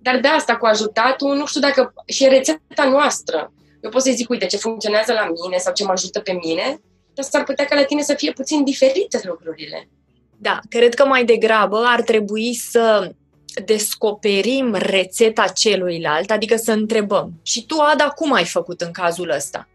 [0.00, 1.92] Dar de asta, cu ajutatul, nu știu dacă...
[2.06, 3.52] Și e rețeta noastră.
[3.82, 6.80] Eu pot să zic, uite, ce funcționează la mine sau ce mă ajută pe mine,
[7.14, 9.88] dar s-ar putea ca la tine să fie puțin diferite lucrurile.
[10.44, 13.12] Da, cred că mai degrabă ar trebui să
[13.64, 17.32] descoperim rețeta celuilalt, adică să întrebăm.
[17.42, 19.68] Și tu, Ada, cum ai făcut în cazul ăsta?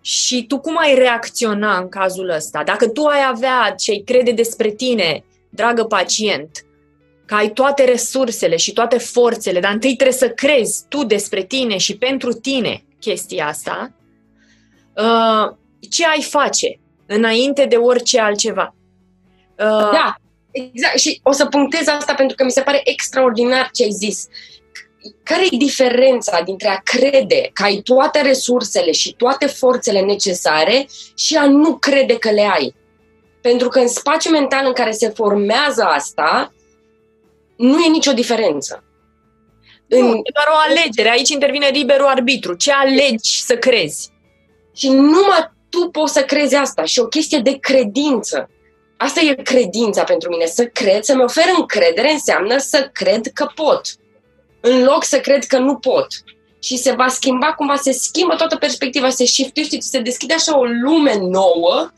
[0.00, 2.62] Și tu cum ai reacționa în cazul ăsta?
[2.64, 6.64] Dacă tu ai avea ce crede despre tine, dragă pacient,
[7.26, 11.76] că ai toate resursele și toate forțele, dar întâi trebuie să crezi tu despre tine
[11.76, 13.92] și pentru tine chestia asta,
[14.96, 15.56] uh,
[15.90, 18.74] ce ai face înainte de orice altceva?
[19.60, 20.14] Uh, da,
[20.50, 20.98] exact.
[20.98, 24.26] Și o să punctez asta pentru că mi se pare extraordinar ce ai zis.
[25.22, 31.36] Care e diferența dintre a crede că ai toate resursele și toate forțele necesare și
[31.36, 32.74] a nu crede că le ai?
[33.40, 36.52] Pentru că în spațiul mental în care se formează asta,
[37.56, 38.84] nu e nicio diferență.
[39.86, 40.16] Nu, în...
[40.16, 41.10] e doar o alegere.
[41.10, 42.54] Aici intervine liberul arbitru.
[42.54, 44.10] Ce alegi să crezi?
[44.74, 46.84] Și numai tu poți să crezi asta.
[46.84, 48.50] Și o chestie de credință.
[49.02, 50.46] Asta e credința pentru mine.
[50.46, 53.80] Să cred, să-mi ofer încredere înseamnă să cred că pot.
[54.60, 56.06] În loc să cred că nu pot.
[56.62, 60.64] Și se va schimba, cumva se schimbă toată perspectiva, se shiftuiește, se deschide așa o
[60.64, 61.90] lume nouă,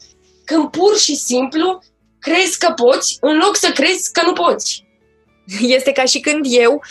[0.45, 1.83] când pur și simplu
[2.19, 4.85] crezi că poți, în loc să crezi că nu poți.
[5.61, 6.83] Este ca și când eu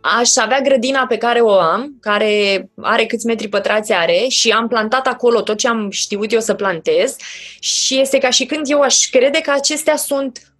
[0.00, 4.68] aș avea grădina pe care o am, care are câți metri pătrați are și am
[4.68, 7.16] plantat acolo tot ce am știut eu să plantez
[7.60, 10.52] și este ca și când eu aș crede că acestea sunt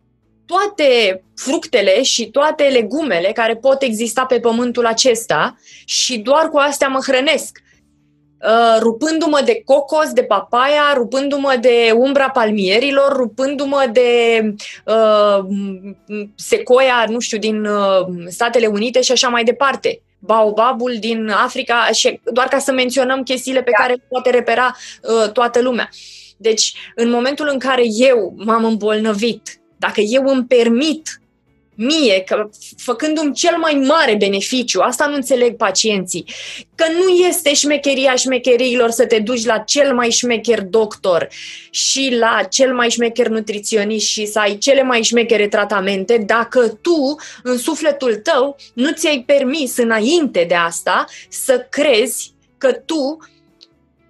[0.46, 6.88] toate fructele și toate legumele care pot exista pe pământul acesta și doar cu astea
[6.88, 7.58] mă hrănesc.
[8.42, 14.40] Uh, rupându-mă de cocos, de papaya, rupându-mă de umbra palmierilor, rupându-mă de
[14.84, 15.44] uh,
[16.34, 20.02] secoia, nu știu, din uh, Statele Unite și așa mai departe.
[20.18, 23.82] Baobabul din Africa, și doar ca să menționăm chestiile pe da.
[23.82, 25.88] care poate repera uh, toată lumea.
[26.36, 31.19] Deci, în momentul în care eu m-am îmbolnăvit, dacă eu îmi permit
[31.82, 36.24] mie, că, făcându-mi cel mai mare beneficiu, asta nu înțeleg pacienții,
[36.74, 41.28] că nu este șmecheria șmecheriilor să te duci la cel mai șmecher doctor
[41.70, 47.16] și la cel mai șmecher nutriționist și să ai cele mai șmechere tratamente dacă tu,
[47.42, 53.18] în sufletul tău, nu ți-ai permis înainte de asta să crezi că tu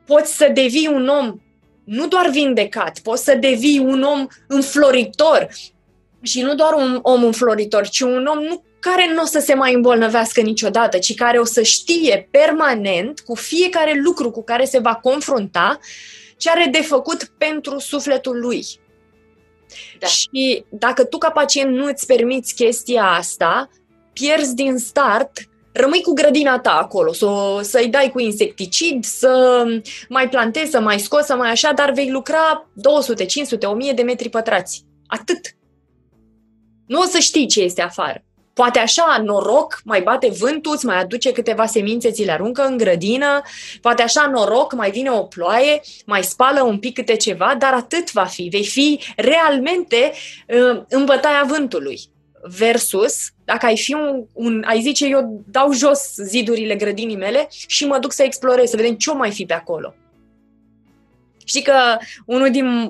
[0.07, 1.41] poți să devii un om
[1.85, 5.49] nu doar vindecat, poți să devii un om înfloritor
[6.23, 9.55] și nu doar un om înfloritor, ci un om nu care nu o să se
[9.55, 14.79] mai îmbolnăvească niciodată, ci care o să știe permanent cu fiecare lucru cu care se
[14.79, 15.79] va confrunta
[16.37, 18.67] ce are de făcut pentru sufletul lui.
[19.99, 20.07] Da.
[20.07, 23.71] Și dacă tu ca pacient nu îți permiți chestia asta,
[24.13, 25.31] pierzi din start
[25.73, 29.65] rămâi cu grădina ta acolo, să, să-i dai cu insecticid, să
[30.09, 34.03] mai plantezi, să mai scoți, să mai așa, dar vei lucra 200, 500, 1000 de
[34.03, 34.85] metri pătrați.
[35.07, 35.55] Atât.
[36.91, 38.25] Nu o să știi ce este afară.
[38.53, 42.77] Poate așa, noroc, mai bate vântul, îți mai aduce câteva semințe, ți le aruncă în
[42.77, 43.43] grădină,
[43.81, 48.13] poate așa, noroc, mai vine o ploaie, mai spală un pic câte ceva, dar atât
[48.13, 48.49] va fi.
[48.51, 50.13] Vei fi realmente
[50.49, 52.01] uh, în bătaia vântului
[52.43, 57.87] versus dacă ai fi un, un, ai zice eu dau jos zidurile grădinii mele și
[57.87, 59.95] mă duc să explorez, să vedem ce o mai fi pe acolo.
[61.51, 62.89] Știi că unul din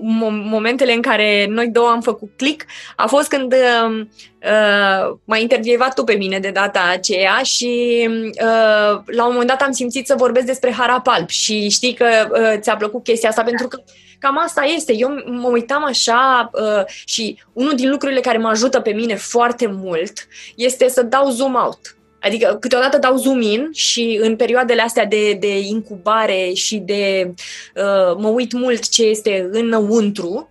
[0.51, 4.07] momentele în care noi două am făcut click a fost când uh,
[4.43, 9.63] uh, m-ai intervievat tu pe mine de data aceea și uh, la un moment dat
[9.63, 13.69] am simțit să vorbesc despre Harapalp și știi că uh, ți-a plăcut chestia asta pentru
[13.69, 13.83] că
[14.19, 14.93] cam asta este.
[14.93, 19.67] Eu mă uitam așa uh, și unul din lucrurile care mă ajută pe mine foarte
[19.67, 20.13] mult
[20.57, 21.95] este să dau zoom out.
[22.21, 27.35] Adică câteodată dau zoom in și în perioadele astea de, de incubare și de
[27.75, 30.51] uh, mă uit mult ce este înăuntru.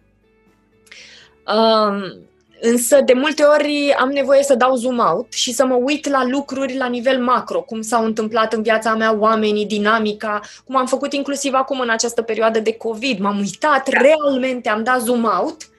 [1.48, 2.28] Uh,
[2.62, 6.26] Însă, de multe ori am nevoie să dau zoom out și să mă uit la
[6.26, 11.14] lucruri la nivel macro, cum s-au întâmplat în viața mea oamenii, dinamica, cum am făcut
[11.14, 13.20] inclusiv acum în această perioadă de COVID.
[13.20, 14.00] M-am uitat da.
[14.02, 15.70] realmente, am dat zoom out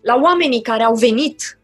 [0.00, 1.57] la oamenii care au venit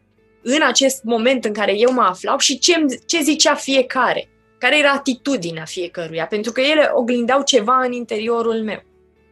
[0.47, 4.29] în acest moment în care eu mă aflau și ce, ce zicea fiecare,
[4.59, 8.83] care era atitudinea fiecăruia, pentru că ele oglindeau ceva în interiorul meu.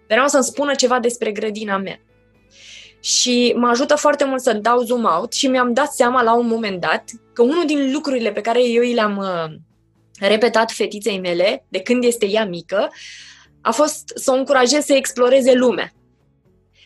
[0.06, 2.00] Vreau să-mi spună ceva despre grădina mea.
[3.00, 6.46] Și mă ajută foarte mult să dau zoom out și mi-am dat seama la un
[6.46, 9.54] moment dat că unul din lucrurile pe care eu i le-am uh,
[10.28, 12.90] repetat fetiței mele de când este ea mică
[13.60, 15.92] a fost să o încurajez să exploreze lumea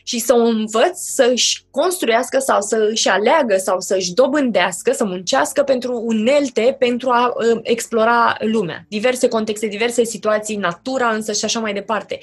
[0.08, 4.92] și să o învăț să își construiască sau să își aleagă sau să își dobândească,
[4.92, 8.84] să muncească pentru unelte pentru a uh, explora lumea.
[8.88, 12.18] Diverse contexte, diverse situații, natura însă și așa mai departe.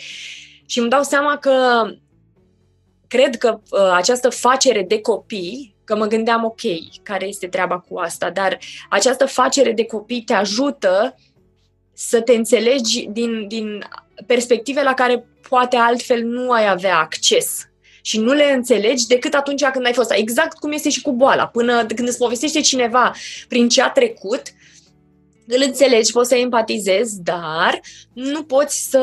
[0.65, 1.83] Și îmi dau seama că
[3.07, 6.61] cred că uh, această facere de copii, că mă gândeam, ok,
[7.03, 8.57] care este treaba cu asta, dar
[8.89, 11.15] această facere de copii te ajută
[11.93, 13.83] să te înțelegi din, din
[14.25, 17.67] perspective la care poate altfel nu ai avea acces
[18.05, 20.11] și nu le înțelegi decât atunci când ai fost.
[20.11, 21.47] Exact cum este și cu boala.
[21.47, 23.11] Până când îți povestește cineva
[23.47, 24.41] prin ce a trecut,
[25.47, 27.79] îl înțelegi, poți să empatizezi, dar
[28.13, 29.01] nu poți să...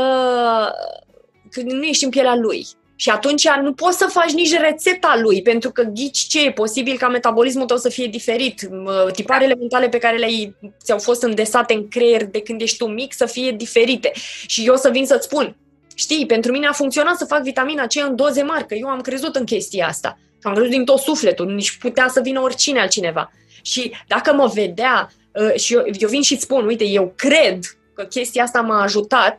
[1.51, 2.67] când nu ești în pielea lui.
[2.97, 6.99] Și atunci nu poți să faci nici rețeta lui, pentru că ghici ce e posibil
[6.99, 8.69] ca metabolismul tău să fie diferit.
[9.13, 13.15] Tiparele mentale pe care le-ai, ți-au fost îndesate în creier de când ești tu mic
[13.15, 14.13] să fie diferite.
[14.47, 15.57] Și eu să vin să-ți spun,
[16.01, 19.01] știi, pentru mine a funcționat să fac vitamina C în doze mari, că eu am
[19.01, 20.19] crezut în chestia asta.
[20.43, 23.33] Am crezut din tot sufletul, nici putea să vină oricine altcineva.
[23.63, 27.59] Și dacă mă vedea uh, și eu, eu vin și îți spun, uite, eu cred
[27.95, 29.37] că chestia asta m-a ajutat,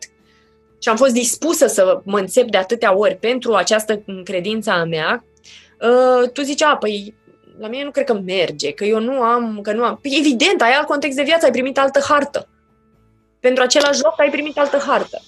[0.79, 5.25] și am fost dispusă să mă înțep de atâtea ori pentru această credință a mea,
[5.81, 7.15] uh, tu zici, a, păi
[7.59, 9.99] la mine nu cred că merge, că eu nu am, că nu am.
[10.01, 12.47] Păi evident, ai alt context de viață, ai primit altă hartă.
[13.39, 15.21] Pentru același joc ai primit altă hartă.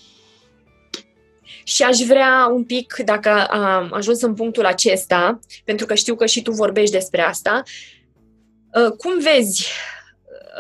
[1.64, 6.26] Și aș vrea un pic, dacă am ajuns în punctul acesta, pentru că știu că
[6.26, 7.64] și tu vorbești despre asta,
[8.74, 9.68] uh, cum vezi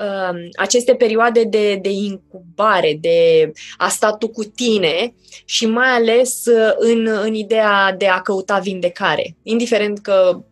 [0.03, 6.45] uh, aceste perioade de, de incubare, de a sta tu cu tine și mai ales
[6.45, 10.43] uh, în, în ideea de a căuta vindecare, indiferent că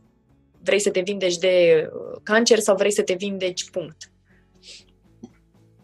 [0.64, 4.12] vrei să te vindeci de uh, cancer sau vrei să te vindeci punct.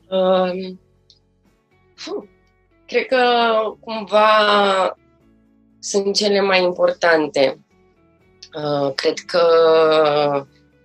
[0.10, 0.80] Um,
[2.88, 3.18] cred că
[3.80, 4.28] cumva
[5.80, 7.60] sunt cele mai importante.
[8.54, 9.42] Uh, cred că.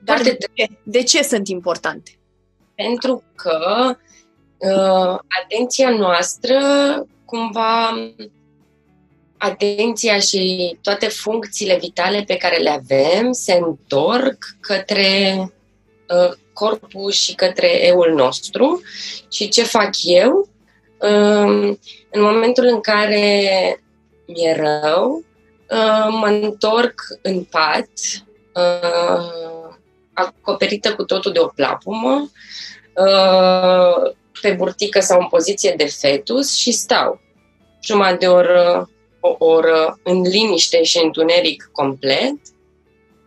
[0.04, 0.68] Dar de, ce?
[0.82, 2.16] de ce sunt importante?
[2.74, 3.96] pentru că
[4.56, 6.56] uh, atenția noastră,
[7.24, 7.90] cumva,
[9.36, 15.36] atenția și toate funcțiile vitale pe care le avem se întorc către
[16.08, 18.82] uh, corpul și către eul nostru.
[19.30, 20.48] Și ce fac eu?
[21.02, 21.76] Uh,
[22.10, 23.48] în momentul în care
[24.26, 25.24] mi-e rău,
[25.70, 27.90] uh, mă întorc în pat,
[28.54, 29.74] uh,
[30.12, 32.30] acoperită cu totul de o plapumă,
[32.96, 37.20] uh, pe burtică sau în poziție de fetus și stau
[37.82, 38.90] jumătate de oră,
[39.20, 42.36] o oră în liniște și întuneric complet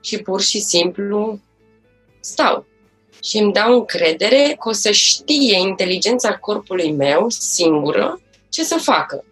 [0.01, 1.39] și pur și simplu
[2.19, 2.65] stau.
[3.25, 9.23] Și îmi dau încredere că o să știe inteligența corpului meu singură ce să facă.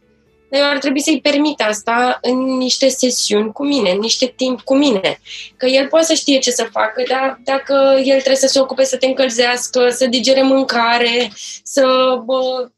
[0.50, 4.62] Dar eu ar trebui să-i permit asta în niște sesiuni cu mine, în niște timp
[4.62, 5.20] cu mine.
[5.58, 8.84] Că el poate să știe ce să facă, dar dacă el trebuie să se ocupe
[8.84, 11.32] să te încălzească, să digere mâncare,
[11.64, 12.70] să bă,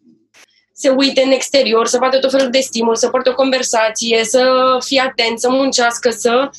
[0.74, 4.76] se uite în exterior, să vadă tot felul de stimul, să poarte o conversație, să
[4.86, 6.50] fie atent, să muncească, să...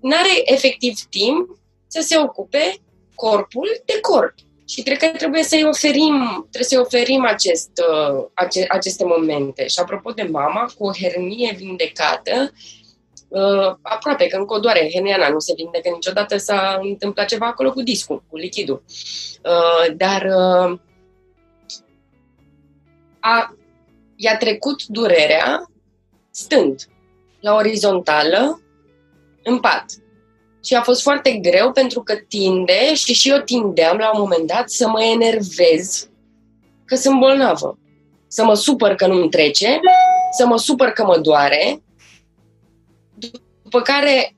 [0.00, 2.78] N-are efectiv timp să se ocupe
[3.14, 4.34] corpul de corp.
[4.68, 9.66] Și cred că trebuie să-i oferim, trebuie să-i oferim acest, uh, ace, aceste momente.
[9.66, 12.52] Și apropo de mama, cu o hernie vindecată,
[13.28, 17.72] uh, aproape că încă o doare hernia nu se vindecă niciodată, s-a întâmplat ceva acolo
[17.72, 18.82] cu discul, cu lichidul.
[19.44, 20.78] Uh, dar uh,
[23.20, 23.56] a,
[24.16, 25.70] i-a trecut durerea
[26.30, 26.88] stând
[27.40, 28.60] la orizontală
[29.42, 29.84] în pat.
[30.64, 34.46] Și a fost foarte greu pentru că tinde, și și eu tindeam la un moment
[34.46, 36.08] dat să mă enervez
[36.84, 37.78] că sunt bolnavă.
[38.26, 39.80] Să mă supăr că nu-mi trece,
[40.36, 41.82] să mă supăr că mă doare,
[43.62, 44.34] după care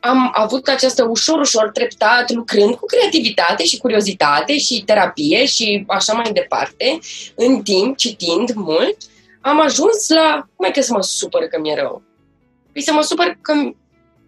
[0.00, 6.12] am avut această ușor, ușor, treptat, lucrând cu creativitate și curiozitate și terapie și așa
[6.12, 6.98] mai departe,
[7.34, 8.96] în timp, citind mult,
[9.40, 12.02] am ajuns la, cum e că să mă supăr că mi-e rău?
[12.72, 13.52] Păi să mă supăr că...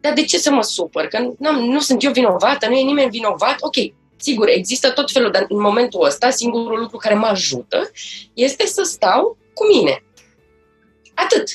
[0.04, 1.06] Dar de ce să mă supăr?
[1.06, 3.56] Că nu, nu sunt eu vinovată, nu e nimeni vinovat?
[3.60, 3.74] Ok,
[4.16, 7.90] sigur, există tot felul, dar în momentul ăsta, singurul lucru care mă ajută
[8.34, 10.04] este să stau cu mine.
[11.14, 11.48] Atât.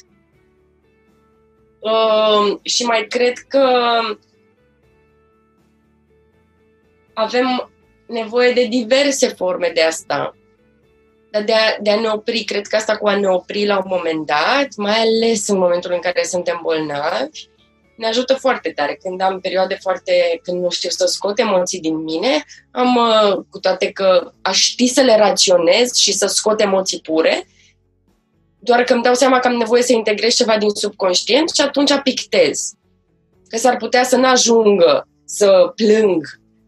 [1.79, 3.99] Uh, și mai cred că
[7.13, 7.71] avem
[8.07, 10.35] nevoie de diverse forme de asta.
[11.31, 13.77] Dar de a, de a ne opri, cred că asta cu a ne opri la
[13.77, 17.48] un moment dat, mai ales în momentul în care suntem bolnavi,
[17.99, 18.99] ne ajută foarte tare.
[19.03, 23.59] Când am perioade foarte, când nu știu să scot emoții din mine, am, uh, cu
[23.59, 27.47] toate că aș ști să le raționez și să scot emoții pure,
[28.59, 31.91] doar că îmi dau seama că am nevoie să integrez ceva din subconștient și atunci
[32.03, 32.71] pictez.
[33.47, 36.25] Că s-ar putea să n-ajungă să plâng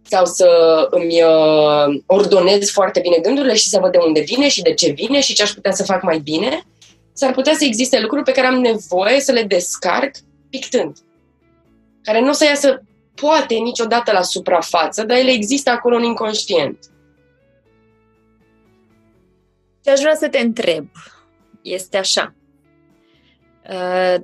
[0.09, 0.47] sau să
[0.89, 4.91] îmi uh, ordonez foarte bine gândurile și să văd de unde vine și de ce
[4.91, 6.63] vine și ce aș putea să fac mai bine,
[7.13, 10.15] s-ar putea să existe lucruri pe care am nevoie să le descarc
[10.49, 10.97] pictând.
[12.03, 12.83] Care nu o să iasă
[13.15, 16.77] poate niciodată la suprafață, dar ele există acolo în inconștient.
[19.83, 20.87] Și aș vrea să te întreb,
[21.61, 22.35] este așa.
[23.69, 24.15] Uh,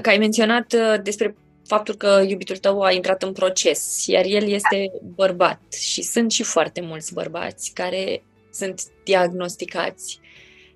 [0.00, 4.48] că ai menționat uh, despre faptul că iubitul tău a intrat în proces, iar el
[4.48, 10.20] este bărbat și sunt și foarte mulți bărbați care sunt diagnosticați.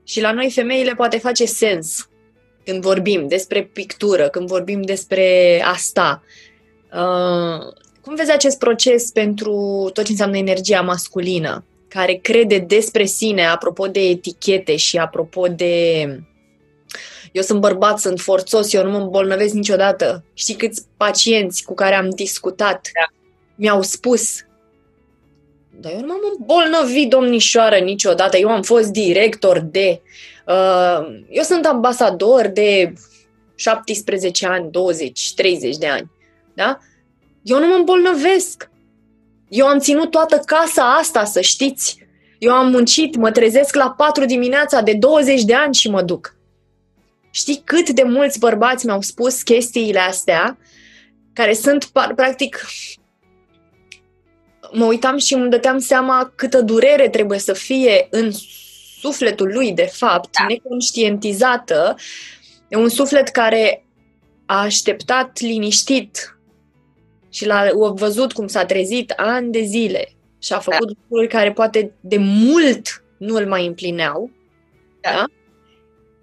[0.04, 2.08] Și la noi femeile poate face sens
[2.66, 6.22] când vorbim despre pictură, când vorbim despre asta.
[6.92, 9.54] Uh, cum vezi acest proces pentru
[9.92, 11.64] tot ce înseamnă energia masculină?
[11.88, 16.02] care crede despre sine, apropo de etichete și apropo de
[17.32, 20.24] eu sunt bărbat, sunt forțos, eu nu mă îmbolnăvesc niciodată.
[20.34, 23.14] Știi câți pacienți cu care am discutat da.
[23.54, 24.40] mi-au spus
[25.80, 28.36] dar eu nu m-am îmbolnăvit, domnișoară, niciodată.
[28.36, 30.00] Eu am fost director de...
[30.02, 30.10] Uh,
[31.28, 32.92] eu sunt ambasador de
[33.54, 36.10] 17 ani, 20, 30 de ani.
[36.54, 36.78] Da?
[37.42, 38.70] Eu nu mă îmbolnăvesc.
[39.48, 42.06] Eu am ținut toată casa asta, să știți.
[42.38, 46.36] Eu am muncit, mă trezesc la 4 dimineața de 20 de ani și mă duc.
[47.30, 50.58] Știi cât de mulți bărbați mi-au spus chestiile astea,
[51.32, 51.84] care sunt,
[52.14, 52.66] practic,
[54.72, 58.30] mă uitam și îmi dăteam seama câtă durere trebuie să fie în
[59.06, 60.44] sufletul lui, de fapt, da.
[60.48, 61.96] neconștientizată,
[62.68, 63.84] e un suflet care
[64.46, 66.38] a așteptat liniștit
[67.30, 70.94] și l-a văzut cum s-a trezit ani de zile și a făcut da.
[70.98, 74.30] lucruri care poate de mult nu îl mai împlineau.
[75.00, 75.10] Da.
[75.10, 75.24] da?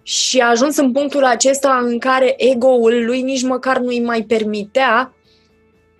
[0.03, 4.23] Și a ajuns în punctul acesta în care ego-ul lui nici măcar nu îi mai
[4.23, 5.13] permitea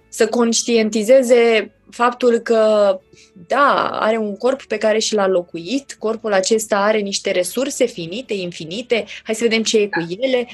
[0.10, 3.00] să conștientizeze faptul că,
[3.48, 8.34] da, are un corp pe care și l-a locuit, corpul acesta are niște resurse finite,
[8.34, 10.48] infinite, hai să vedem ce e cu ele.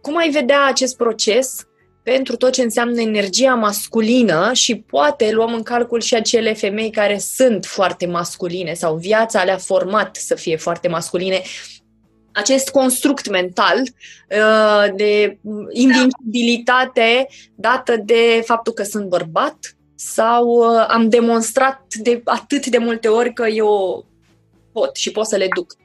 [0.00, 1.66] Cum ai vedea acest proces
[2.02, 7.18] pentru tot ce înseamnă energia masculină și poate luăm în calcul și acele femei care
[7.18, 11.42] sunt foarte masculine sau viața le-a format să fie foarte masculine.
[12.32, 15.38] Acest construct mental uh, de
[15.72, 19.56] invincibilitate dată de faptul că sunt bărbat
[20.04, 24.04] sau uh, am demonstrat de atât de multe ori că eu
[24.72, 25.76] pot și pot să le duc.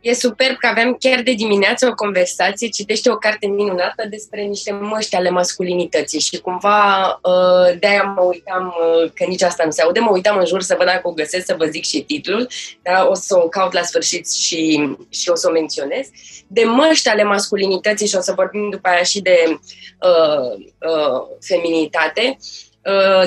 [0.00, 4.72] E superb că avem chiar de dimineață o conversație, citește o carte minunată despre niște
[4.72, 9.82] măști ale masculinității și cumva uh, de-aia mă uitam, uh, că nici asta nu se
[9.82, 12.48] aude, mă uitam în jur să văd dacă o găsesc, să vă zic și titlul,
[12.82, 16.08] dar o să o caut la sfârșit și, și o să o menționez,
[16.46, 19.58] de măști ale masculinității și o să vorbim după aia și de
[20.00, 22.38] uh, uh, feminitate.
[22.40, 22.72] Uh,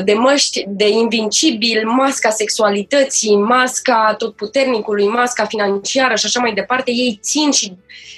[0.04, 7.20] de măști de invincibil, masca sexualității, masca totputernicului, masca financiară și așa mai departe, ei
[7.22, 7.78] țin și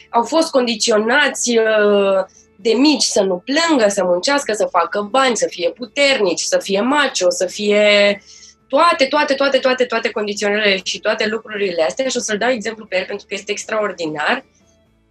[0.09, 2.25] au fost condiționați uh,
[2.55, 6.81] de mici să nu plângă, să muncească, să facă bani, să fie puternici, să fie
[6.81, 8.21] macho, să fie
[8.67, 12.85] toate, toate, toate, toate, toate condiționările și toate lucrurile astea și o să-l dau exemplu
[12.85, 14.45] pe el pentru că este extraordinar.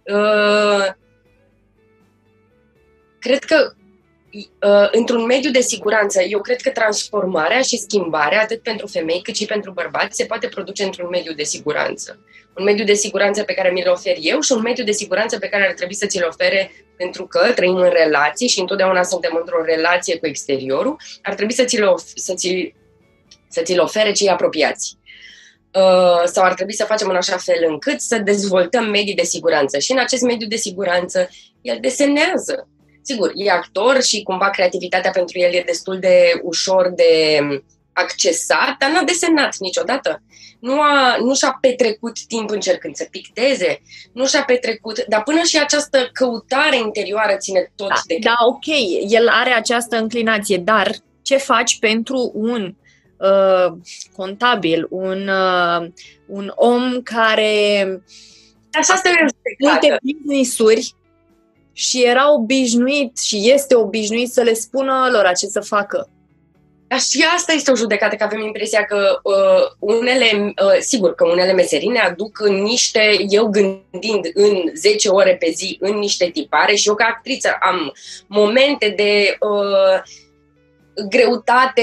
[0.03, 0.85] Uh,
[3.19, 3.78] cred că Uh,
[4.91, 9.45] într-un mediu de siguranță, eu cred că transformarea și schimbarea, atât pentru femei cât și
[9.45, 12.19] pentru bărbați, se poate produce într-un mediu de siguranță.
[12.57, 15.47] Un mediu de siguranță pe care mi-l ofer eu și un mediu de siguranță pe
[15.47, 19.63] care ar trebui să ți-l ofere pentru că trăim în relații și întotdeauna suntem într-o
[19.63, 22.73] relație cu exteriorul, ar trebui să ți-l, of- să ți
[23.49, 24.97] să ți-l ofere cei apropiați.
[25.73, 29.79] Uh, sau ar trebui să facem în așa fel încât să dezvoltăm medii de siguranță.
[29.79, 31.29] Și în acest mediu de siguranță,
[31.61, 32.67] el desenează
[33.01, 37.39] Sigur, e actor și cumva creativitatea pentru el e destul de ușor de
[37.93, 40.21] accesat, dar n-a desenat niciodată.
[40.59, 43.81] Nu, a, nu și-a petrecut timp încercând să picteze,
[44.13, 48.17] nu și-a petrecut, dar până și această căutare interioară ține tot da, de...
[48.21, 48.65] Da, ok,
[49.07, 52.75] el are această înclinație, dar ce faci pentru un
[53.17, 53.77] uh,
[54.15, 55.87] contabil, un, uh,
[56.27, 57.85] un om care
[58.71, 59.09] Așa asta
[59.59, 60.93] multe business-uri
[61.79, 66.09] și era obișnuit și este obișnuit să le spună lor ce să facă.
[66.87, 71.27] Dar și asta este o judecată, că avem impresia că uh, unele, uh, sigur că
[71.27, 76.29] unele meserii ne aduc în niște, eu gândind în 10 ore pe zi, în niște
[76.33, 77.93] tipare și eu ca actriță am
[78.27, 80.01] momente de uh,
[81.09, 81.81] greutate,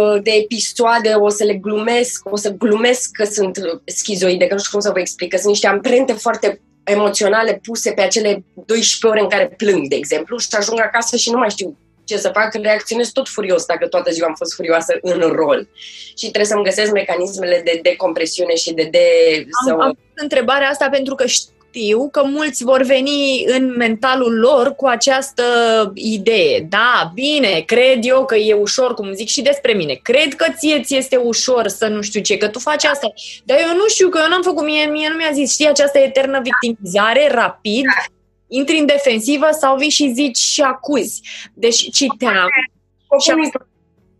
[0.00, 4.60] uh, de episoade, o să le glumesc, o să glumesc că sunt schizoide, că nu
[4.60, 9.06] știu cum să vă explic, că sunt niște amprente foarte emoționale puse pe acele 12
[9.06, 12.30] ore în care plâng, de exemplu, și ajung acasă și nu mai știu ce să
[12.34, 15.68] fac, reacționez tot furios dacă toată ziua am fost furioasă în rol.
[16.16, 18.88] Și trebuie să-mi găsesc mecanismele de decompresiune și de...
[18.90, 19.06] de
[19.36, 19.82] am, să...
[19.82, 21.51] am întrebarea asta pentru că știu
[22.10, 25.42] că mulți vor veni în mentalul lor cu această
[25.94, 26.66] idee.
[26.68, 29.94] Da, bine, cred eu că e ușor, cum zic și despre mine.
[30.02, 33.12] Cred că ție ți este ușor să nu știu ce, că tu faci asta.
[33.44, 35.98] Dar eu nu știu, că eu n-am făcut, mie, mie nu mi-a zis, știi, această
[35.98, 37.84] eternă victimizare, rapid,
[38.48, 41.20] intri în defensivă sau vii și zici și acuzi.
[41.54, 42.48] Deci citeam.
[43.18, 43.70] Scopul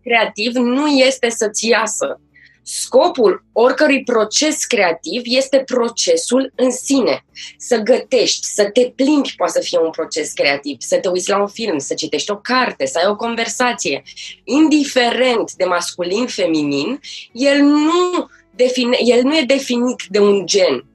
[0.03, 2.19] creativ nu este să-ți iasă
[2.63, 7.25] Scopul oricărui proces creativ este procesul în sine.
[7.57, 11.41] Să gătești, să te plimbi poate să fie un proces creativ, să te uiți la
[11.41, 14.03] un film, să citești o carte, să ai o conversație.
[14.43, 16.99] Indiferent de masculin-feminin,
[17.31, 20.85] el nu, define, el nu e definit de un gen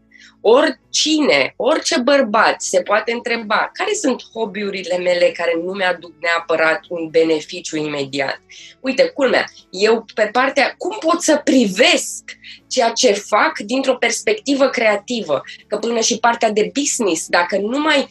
[0.40, 7.08] oricine, orice bărbat se poate întreba care sunt hobby-urile mele care nu mi-aduc neapărat un
[7.08, 8.40] beneficiu imediat.
[8.80, 12.22] Uite, culmea, eu pe partea, cum pot să privesc
[12.66, 15.42] ceea ce fac dintr-o perspectivă creativă?
[15.66, 18.08] Că până și partea de business, dacă nu mai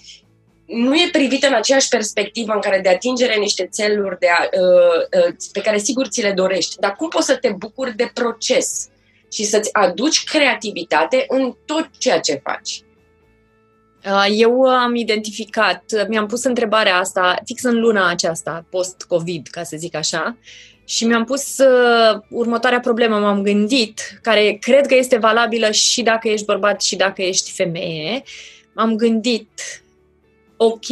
[0.65, 5.27] nu e privită în aceeași perspectivă în care de atingere niște țeluri de a, uh,
[5.27, 8.89] uh, pe care sigur ți le dorești, dar cum poți să te bucuri de proces?
[9.31, 12.81] Și să-ți aduci creativitate în tot ceea ce faci.
[14.29, 19.95] Eu am identificat, mi-am pus întrebarea asta fix în luna aceasta, post-COVID, ca să zic
[19.95, 20.37] așa,
[20.85, 26.27] și mi-am pus uh, următoarea problemă, m-am gândit, care cred că este valabilă și dacă
[26.27, 28.23] ești bărbat și dacă ești femeie.
[28.73, 29.49] M-am gândit,
[30.57, 30.85] ok,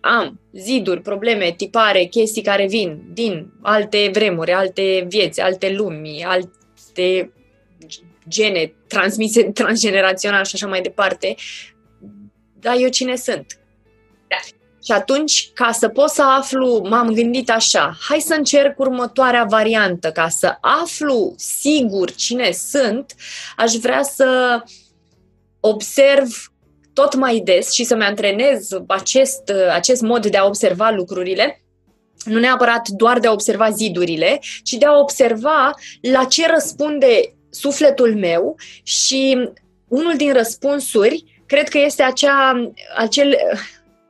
[0.00, 7.32] am ziduri, probleme, tipare, chestii care vin din alte vremuri, alte vieți, alte lumi, alte
[8.30, 11.34] gene transmise transgenerațional și așa mai departe,
[12.60, 13.46] dar eu cine sunt?
[14.28, 14.36] Da.
[14.84, 20.10] Și atunci, ca să pot să aflu, m-am gândit așa, hai să încerc următoarea variantă,
[20.10, 23.14] ca să aflu sigur cine sunt,
[23.56, 24.60] aș vrea să
[25.60, 26.52] observ
[26.92, 31.62] tot mai des și să-mi antrenez acest, acest mod de a observa lucrurile
[32.24, 38.16] nu neapărat doar de a observa zidurile, ci de a observa la ce răspunde sufletul
[38.16, 39.50] meu și
[39.88, 43.36] unul din răspunsuri cred că este acea, acel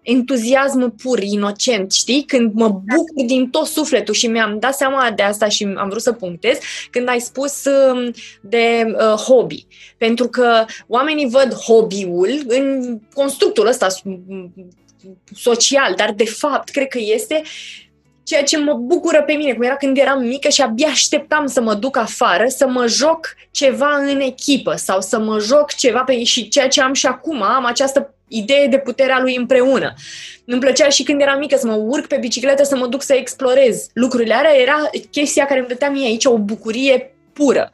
[0.02, 2.24] entuziasm pur, inocent, știi?
[2.24, 6.02] Când mă bucur din tot sufletul și mi-am dat seama de asta și am vrut
[6.02, 6.58] să punctez,
[6.90, 8.10] când ai spus um,
[8.40, 9.66] de uh, hobby.
[9.98, 13.86] Pentru că oamenii văd hobby-ul în constructul ăsta
[15.34, 17.42] social, dar de fapt cred că este
[18.30, 21.60] ceea ce mă bucură pe mine, cum era când eram mică și abia așteptam să
[21.60, 26.24] mă duc afară, să mă joc ceva în echipă sau să mă joc ceva pe...
[26.24, 29.94] și ceea ce am și acum, am această idee de puterea lui împreună.
[30.44, 33.12] Îmi plăcea și când eram mică să mă urc pe bicicletă, să mă duc să
[33.12, 34.56] explorez lucrurile alea.
[34.60, 37.72] Era chestia care îmi dătea mie aici o bucurie pură.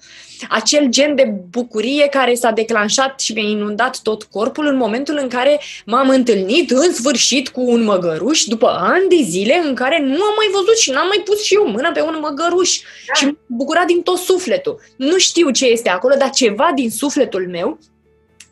[0.48, 5.28] Acel gen de bucurie care s-a declanșat și mi-a inundat tot corpul în momentul în
[5.28, 10.22] care m-am întâlnit în sfârșit cu un măgăruș după ani de zile în care nu
[10.22, 13.12] am mai văzut și n-am mai pus și eu mâna pe un măgăruș da.
[13.14, 14.80] și m-am bucurat din tot sufletul.
[14.96, 17.78] Nu știu ce este acolo, dar ceva din sufletul meu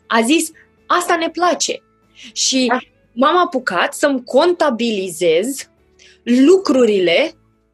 [0.07, 0.51] a zis,
[0.85, 1.83] asta ne place.
[2.33, 2.77] Și da.
[3.11, 5.69] m-am apucat să-mi contabilizez
[6.23, 7.33] lucrurile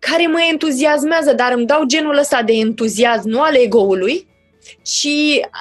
[0.09, 4.27] care mă entuziasmează, dar îmi dau genul ăsta de entuziasm, nu al ego-ului,
[4.83, 5.07] ci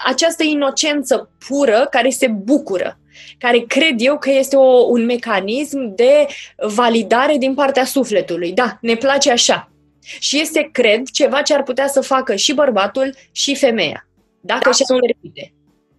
[0.05, 2.99] această inocență pură care se bucură,
[3.38, 6.26] care cred eu că este o, un mecanism de
[6.57, 8.53] validare din partea sufletului.
[8.53, 9.72] Da, ne place așa.
[10.18, 14.09] Și este, cred, ceva ce ar putea să facă și bărbatul și femeia,
[14.41, 15.55] dacă și-ar permite.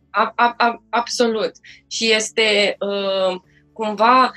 [0.10, 1.52] A, a, a, absolut.
[1.88, 3.40] Și este uh,
[3.74, 4.32] cumva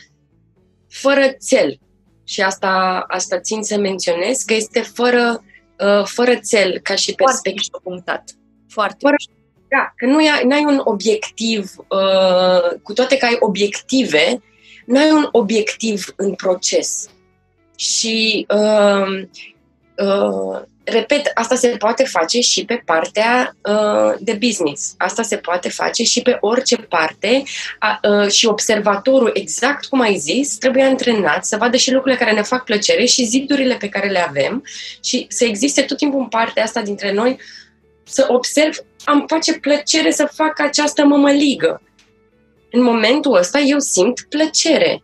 [0.89, 1.79] fără țel.
[2.25, 5.45] Și asta, asta țin să menționez, că este fără,
[5.79, 7.67] uh, fără țel ca și perspectivă.
[7.71, 8.25] Foarte punctat.
[8.69, 9.17] Foarte fără,
[9.69, 14.43] Da, că nu ai, ai un obiectiv, uh, cu toate că ai obiective,
[14.87, 17.09] nu ai un obiectiv în proces.
[17.77, 19.23] Și uh,
[19.97, 24.95] uh, repet, asta se poate face și pe partea uh, de business.
[24.99, 27.43] Asta se poate face și pe orice parte
[27.83, 32.37] uh, uh, și observatorul, exact cum ai zis, trebuie antrenat să vadă și lucrurile care
[32.37, 34.65] ne fac plăcere și zidurile pe care le avem
[35.05, 37.39] și să existe tot timpul în partea asta dintre noi
[38.05, 41.83] să observ, am face plăcere să fac această mămăligă.
[42.71, 45.03] În momentul ăsta eu simt plăcere.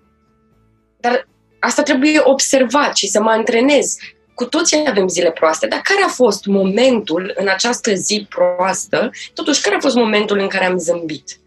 [1.00, 1.28] Dar
[1.60, 3.96] asta trebuie observat și să mă antrenez
[4.40, 9.60] cu toții avem zile proaste, dar care a fost momentul în această zi proastă, totuși
[9.60, 11.38] care a fost momentul în care am zâmbit?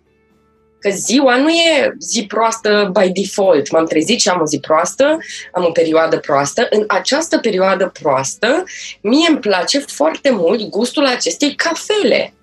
[0.80, 3.72] Că ziua nu e zi proastă by default.
[3.72, 5.18] M-am trezit și am o zi proastă,
[5.52, 6.68] am o perioadă proastă.
[6.70, 8.64] În această perioadă proastă,
[9.02, 12.34] mie îmi place foarte mult gustul acestei cafele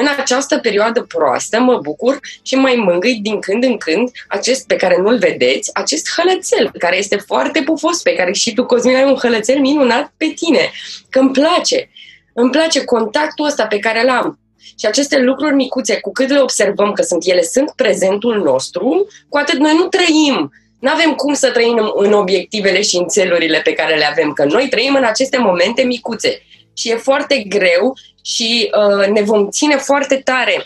[0.00, 4.76] în această perioadă proastă mă bucur și mai mângâi din când în când acest pe
[4.76, 9.04] care nu-l vedeți, acest hălățel care este foarte pufos, pe care și tu, Cosmin, ai
[9.04, 10.70] un hălățel minunat pe tine.
[11.10, 11.90] Că îmi place.
[12.32, 14.38] Îmi place contactul ăsta pe care l-am.
[14.78, 19.36] Și aceste lucruri micuțe, cu cât le observăm că sunt ele, sunt prezentul nostru, cu
[19.36, 23.72] atât noi nu trăim nu avem cum să trăim în obiectivele și în țelurile pe
[23.72, 26.42] care le avem, că noi trăim în aceste momente micuțe
[26.78, 30.62] și e foarte greu și uh, ne vom ține foarte tare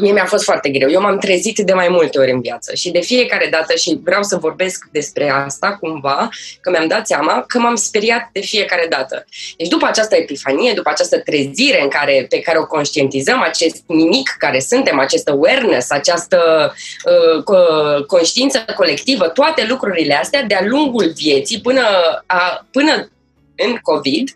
[0.00, 0.90] Mie mi-a fost foarte greu.
[0.90, 4.22] Eu m-am trezit de mai multe ori în viață și de fiecare dată, și vreau
[4.22, 6.28] să vorbesc despre asta cumva,
[6.60, 9.24] că mi-am dat seama că m-am speriat de fiecare dată.
[9.56, 14.34] Deci după această epifanie, după această trezire în care, pe care o conștientizăm, acest nimic
[14.38, 16.72] care suntem, acest awareness, această
[17.44, 21.82] uh, conștiință colectivă, toate lucrurile astea, de-a lungul vieții, până,
[22.26, 23.10] a, până
[23.66, 24.28] în COVID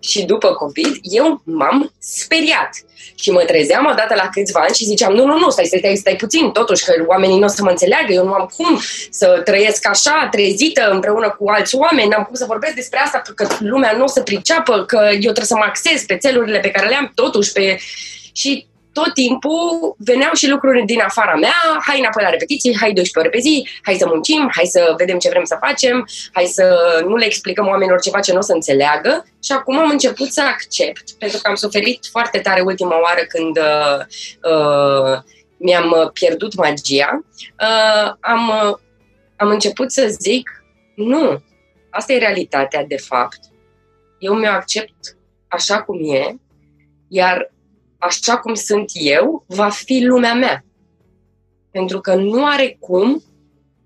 [0.00, 2.70] și după COVID, eu m-am speriat.
[3.14, 5.96] Și mă trezeam odată la câțiva ani și ziceam, nu, nu, nu, stai, stai, stai,
[5.96, 9.40] stai puțin, totuși, că oamenii nu o să mă înțeleagă, eu nu am cum să
[9.44, 13.92] trăiesc așa, trezită, împreună cu alți oameni, n-am cum să vorbesc despre asta, că lumea
[13.96, 16.94] nu o să priceapă, că eu trebuie să mă axez pe țelurile pe care le
[16.94, 17.78] am, totuși, pe...
[18.32, 18.66] Și
[18.98, 23.28] tot timpul veneau și lucruri din afara mea, hai înapoi la repetiții, hai 12 ore
[23.28, 26.66] pe zi, hai să muncim, hai să vedem ce vrem să facem, hai să
[27.06, 29.26] nu le explicăm oamenilor ceva ce nu o să înțeleagă.
[29.42, 33.58] Și acum am început să accept, pentru că am suferit foarte tare ultima oară când
[33.58, 33.98] uh,
[34.52, 35.18] uh,
[35.56, 37.24] mi-am pierdut magia,
[37.60, 38.76] uh, am, uh,
[39.36, 40.64] am început să zic,
[40.94, 41.42] nu,
[41.90, 43.38] asta e realitatea de fapt.
[44.18, 45.16] Eu mi-o accept
[45.48, 46.36] așa cum e,
[47.08, 47.53] iar
[48.04, 50.64] așa cum sunt eu, va fi lumea mea.
[51.70, 53.22] Pentru că nu are cum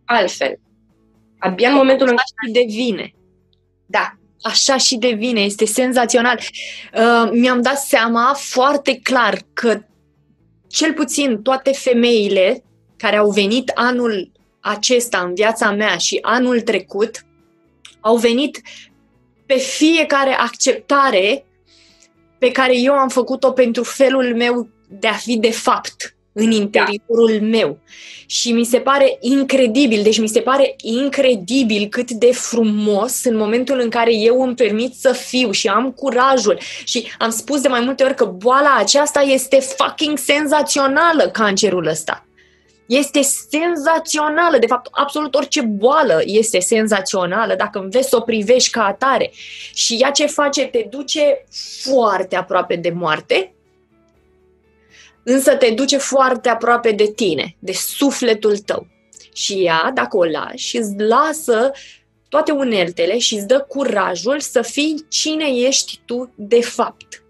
[0.05, 0.59] altfel.
[1.39, 3.15] Abia în momentul în care devine.
[3.87, 4.13] Da.
[4.43, 6.39] Așa și devine, este senzațional.
[6.95, 9.83] Uh, mi-am dat seama foarte clar că
[10.69, 12.65] cel puțin toate femeile
[12.97, 17.27] care au venit anul acesta în viața mea și anul trecut
[18.01, 18.63] Au venit
[19.47, 21.45] pe fiecare acceptare
[22.39, 27.39] pe care eu am făcut-o pentru felul meu de a fi de fapt în interiorul
[27.41, 27.47] da.
[27.47, 27.79] meu.
[28.27, 33.81] Și mi se pare incredibil, deci mi se pare incredibil cât de frumos în momentul
[33.81, 36.59] în care eu îmi permit să fiu și am curajul.
[36.85, 42.28] Și am spus de mai multe ori că boala aceasta este fucking senzațională, cancerul ăsta.
[42.89, 48.85] Este senzațională, de fapt, absolut orice boală este senzațională dacă înveți să o privești ca
[48.85, 49.31] atare.
[49.75, 50.65] Și ea ce face?
[50.65, 51.45] Te duce
[51.83, 53.55] foarte aproape de moarte,
[55.23, 58.87] însă te duce foarte aproape de tine, de sufletul tău.
[59.35, 61.71] Și ea, dacă o lași, îți lasă
[62.29, 67.23] toate uneltele și îți dă curajul să fii cine ești tu de fapt.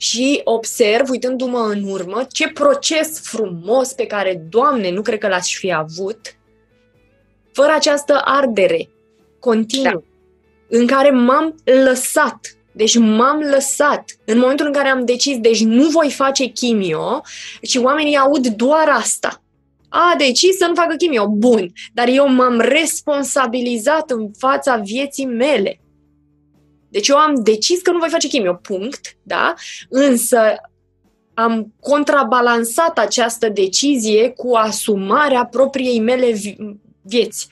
[0.00, 5.56] Și observ, uitându-mă în urmă, ce proces frumos pe care, Doamne, nu cred că l-aș
[5.56, 6.20] fi avut,
[7.52, 8.88] fără această ardere
[9.38, 10.78] continuă, da.
[10.78, 14.04] în care m-am lăsat deci m-am lăsat.
[14.24, 17.22] În momentul în care am decis, deci nu voi face chimio,
[17.62, 19.42] și oamenii aud doar asta.
[19.88, 21.28] A decis să nu facă chimio.
[21.28, 21.72] Bun.
[21.92, 25.80] Dar eu m-am responsabilizat în fața vieții mele.
[26.88, 28.54] Deci eu am decis că nu voi face chimio.
[28.54, 29.16] Punct.
[29.22, 29.54] Da?
[29.88, 30.40] Însă
[31.34, 36.40] am contrabalansat această decizie cu asumarea propriei mele
[37.02, 37.48] vieți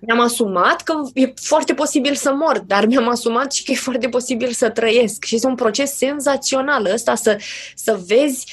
[0.00, 4.08] mi-am asumat că e foarte posibil să mor, dar mi-am asumat și că e foarte
[4.08, 5.24] posibil să trăiesc.
[5.24, 7.38] Și este un proces senzațional ăsta să,
[7.74, 8.46] să vezi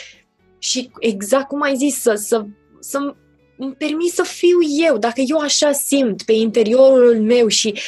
[0.59, 2.45] și exact cum ai zis, să, să,
[2.79, 3.15] să
[3.57, 7.79] îmi permis să fiu eu, dacă eu așa simt pe interiorul meu și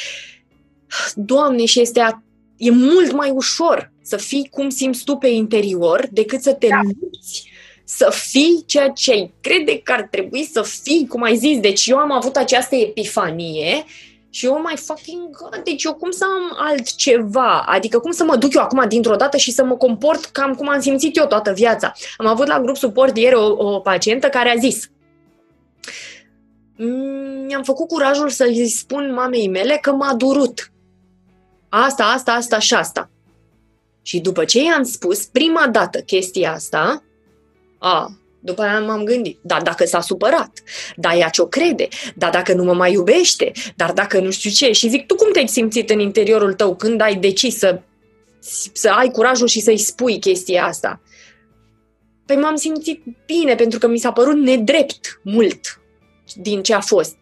[1.14, 2.22] Doamne, și este a,
[2.56, 6.80] e mult mai ușor să fii cum simți tu pe interior decât să te da.
[6.82, 7.50] lupți
[7.96, 11.60] să fii ceea ce crede că ar trebui să fii, cum ai zis.
[11.60, 13.84] Deci eu am avut această epifanie
[14.30, 17.64] și eu mai fucking God, deci eu cum să am altceva?
[17.66, 20.68] Adică cum să mă duc eu acum dintr-o dată și să mă comport cam cum
[20.68, 21.92] am simțit eu toată viața?
[22.16, 24.90] Am avut la grup suport ieri o, o pacientă care a zis
[26.76, 30.72] mm, mi-am făcut curajul să-i spun mamei mele că m-a durut.
[31.70, 33.10] Asta, asta, asta și asta.
[34.02, 37.02] Și după ce i-am spus prima dată chestia asta,
[37.78, 40.62] a, după aia m-am gândit, dar dacă s-a supărat,
[40.96, 44.72] dar ea ce-o crede, dar dacă nu mă mai iubește, dar dacă nu știu ce.
[44.72, 47.80] Și zic, tu cum te-ai simțit în interiorul tău când ai decis să,
[48.72, 51.00] să ai curajul și să-i spui chestia asta?
[52.26, 55.80] Păi m-am simțit bine pentru că mi s-a părut nedrept mult
[56.34, 57.16] din ce a fost.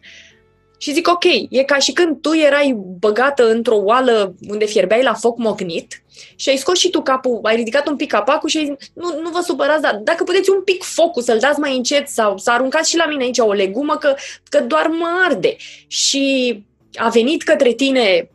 [0.81, 5.13] Și zic, ok, e ca și când tu erai băgată într-o oală unde fierbeai la
[5.13, 6.03] foc mocnit
[6.35, 9.19] și ai scos și tu capul, ai ridicat un pic capacul și ai zis, nu,
[9.21, 12.51] nu vă supărați, dar dacă puteți un pic focul să-l dați mai încet sau să
[12.51, 14.15] aruncați și la mine aici o legumă că,
[14.49, 15.55] că doar mă arde.
[15.87, 16.63] Și
[16.93, 18.29] a venit către tine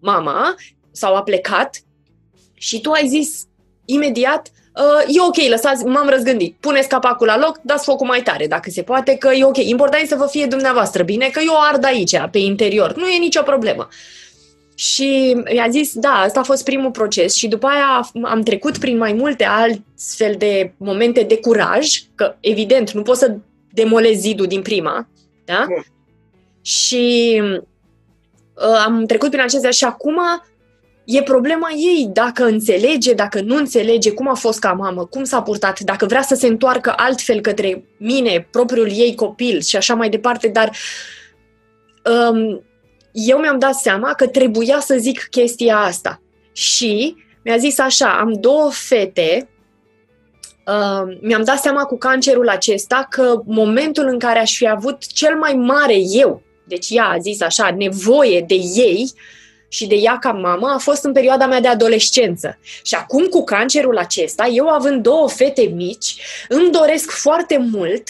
[0.00, 0.54] mama
[0.90, 1.82] sau a plecat
[2.54, 3.46] și tu ai zis
[3.84, 4.61] imediat, Uh,
[5.06, 6.56] e ok, lăsați, m-am răzgândit.
[6.60, 9.56] Puneți capacul la loc, dați focul mai tare, dacă se poate, că e ok.
[9.56, 12.94] Important e să vă fie dumneavoastră bine, că eu ard aici, pe interior.
[12.96, 13.88] Nu e nicio problemă.
[14.74, 18.96] Și i-a zis, da, asta a fost primul proces și după aia am trecut prin
[18.96, 23.36] mai multe altfel de momente de curaj, că evident nu pot să
[23.70, 25.08] demolez zidul din prima,
[25.44, 25.64] da?
[25.68, 25.84] Bun.
[26.62, 27.40] Și
[28.54, 30.18] uh, am trecut prin acestea și acum
[31.12, 35.42] E problema ei dacă înțelege, dacă nu înțelege cum a fost ca mamă, cum s-a
[35.42, 40.08] purtat, dacă vrea să se întoarcă altfel către mine, propriul ei copil și așa mai
[40.08, 40.70] departe, dar
[42.30, 42.62] um,
[43.12, 46.20] eu mi-am dat seama că trebuia să zic chestia asta.
[46.52, 49.48] Și mi-a zis așa, am două fete,
[50.66, 55.36] uh, mi-am dat seama cu cancerul acesta că momentul în care aș fi avut cel
[55.36, 59.40] mai mare eu, deci ea a zis așa, nevoie de ei, uh,
[59.72, 62.58] și de ea ca mamă a fost în perioada mea de adolescență.
[62.82, 66.16] Și acum cu cancerul acesta, eu având două fete mici,
[66.48, 68.02] îmi doresc foarte mult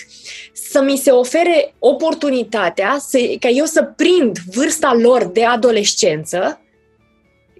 [0.52, 6.60] să mi se ofere oportunitatea să, ca eu să prind vârsta lor de adolescență,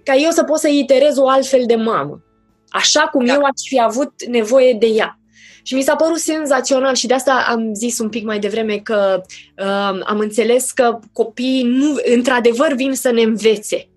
[0.03, 2.23] ca eu să pot să iterez o altfel de mamă.
[2.69, 3.33] Așa cum da.
[3.33, 5.19] eu aș fi avut nevoie de ea.
[5.63, 9.21] Și mi s-a părut senzațional și de asta am zis un pic mai devreme că
[9.57, 13.87] uh, am înțeles că copiii nu, într-adevăr vin să ne învețe.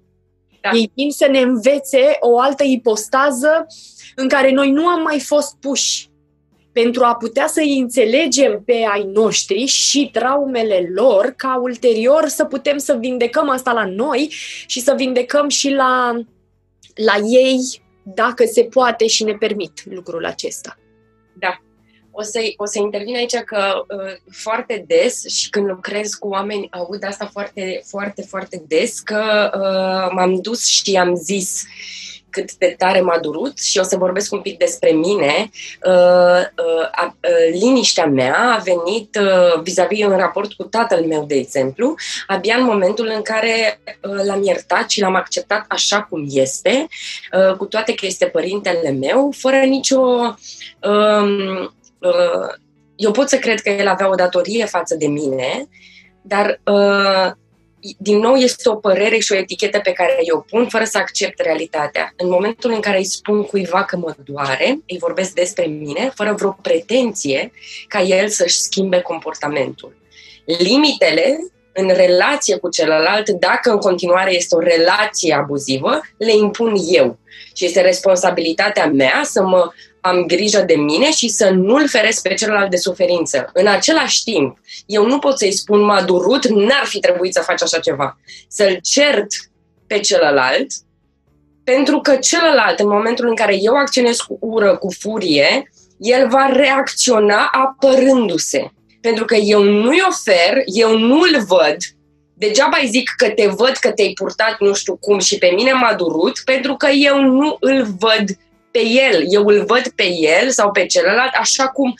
[0.70, 0.78] Da.
[0.78, 3.66] Ei vin să ne învețe o altă ipostază
[4.14, 6.08] în care noi nu am mai fost puși
[6.72, 12.78] pentru a putea să-i înțelegem pe ai noștri și traumele lor, ca ulterior să putem
[12.78, 14.32] să vindecăm asta la noi
[14.66, 16.20] și să vindecăm și la,
[16.94, 20.78] la ei, dacă se poate și ne permit lucrul acesta.
[22.16, 22.22] Da.
[22.22, 26.68] o să, o să intervin aici că uh, foarte des și când lucrez cu oameni
[26.70, 31.64] aud asta foarte, foarte, foarte des că uh, m-am dus și am zis
[32.36, 35.50] cât de tare m-a durut și o să vorbesc un pic despre mine.
[35.86, 41.34] Uh, uh, uh, liniștea mea a venit uh, vis-a-vis în raport cu tatăl meu, de
[41.34, 41.94] exemplu,
[42.26, 46.86] abia în momentul în care uh, l-am iertat și l-am acceptat așa cum este,
[47.32, 50.00] uh, cu toate că este părintele meu, fără nicio
[50.80, 51.70] um, Uh,
[52.96, 55.68] eu pot să cred că el avea o datorie față de mine,
[56.22, 57.32] dar uh,
[57.98, 61.40] din nou este o părere și o etichetă pe care eu pun fără să accept
[61.40, 62.12] realitatea.
[62.16, 66.32] În momentul în care îi spun cuiva că mă doare, îi vorbesc despre mine, fără
[66.32, 67.52] vreo pretenție
[67.88, 69.96] ca el să-și schimbe comportamentul.
[70.44, 71.38] Limitele
[71.72, 77.18] în relație cu celălalt, dacă în continuare este o relație abuzivă, le impun eu.
[77.54, 79.72] Și este responsabilitatea mea să mă
[80.06, 83.50] am grijă de mine și să nu-l feresc pe celălalt de suferință.
[83.52, 87.62] În același timp, eu nu pot să-i spun m-a durut, n-ar fi trebuit să faci
[87.62, 88.18] așa ceva.
[88.48, 89.26] Să-l cert
[89.86, 90.66] pe celălalt,
[91.64, 96.46] pentru că celălalt, în momentul în care eu acționez cu ură, cu furie, el va
[96.52, 98.70] reacționa apărându-se.
[99.00, 101.76] Pentru că eu nu-i ofer, eu nu-l văd,
[102.34, 105.72] degeaba îi zic că te văd că te-ai purtat nu știu cum și pe mine
[105.72, 108.24] m-a durut, pentru că eu nu îl văd
[108.76, 111.94] pe el, eu îl văd pe el sau pe celălalt așa cum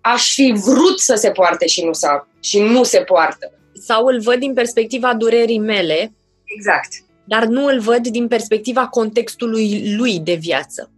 [0.00, 3.52] aș fi vrut să se poarte și nu, s-a, și nu se poartă.
[3.72, 6.12] Sau îl văd din perspectiva durerii mele.
[6.44, 6.88] Exact.
[7.24, 10.90] Dar nu îl văd din perspectiva contextului lui de viață.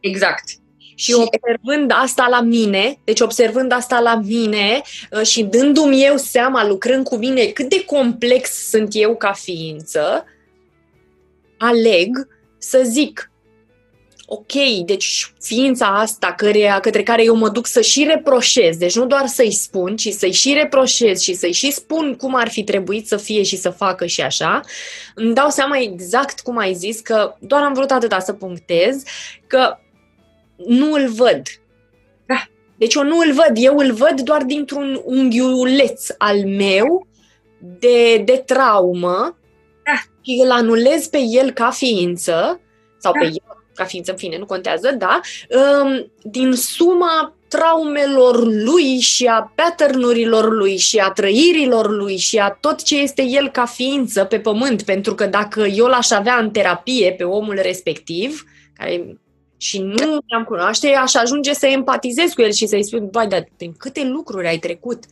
[0.00, 0.44] Exact.
[0.94, 6.66] Și observând asta la mine, deci observând asta la mine uh, și dându-mi eu seama,
[6.66, 10.24] lucrând cu mine, cât de complex sunt eu ca ființă,
[11.58, 12.28] aleg
[12.58, 13.31] să zic,
[14.34, 19.06] ok, deci ființa asta căre, către care eu mă duc să și reproșez, deci nu
[19.06, 23.06] doar să-i spun, ci să-i și reproșez și să-i și spun cum ar fi trebuit
[23.06, 24.60] să fie și să facă și așa,
[25.14, 29.02] îmi dau seama exact cum ai zis că doar am vrut atâta să punctez,
[29.46, 29.76] că
[30.66, 31.42] nu îl văd.
[32.26, 32.42] Da.
[32.76, 37.06] Deci eu nu îl văd, eu îl văd doar dintr-un unghiuleț al meu
[37.58, 39.38] de, de traumă
[39.84, 40.02] da.
[40.20, 42.60] și îl anulez pe el ca ființă
[42.98, 43.18] sau da.
[43.18, 49.26] pe el ca ființă, în fine, nu contează, da, um, din suma traumelor lui și
[49.26, 54.24] a paternurilor lui și a trăirilor lui și a tot ce este el ca ființă
[54.24, 58.44] pe pământ, pentru că dacă eu l-aș avea în terapie pe omul respectiv,
[58.74, 59.16] care
[59.56, 63.48] și nu am cunoaște, aș ajunge să empatizez cu el și să-i spun, bai, dar
[63.56, 65.04] prin câte lucruri ai trecut?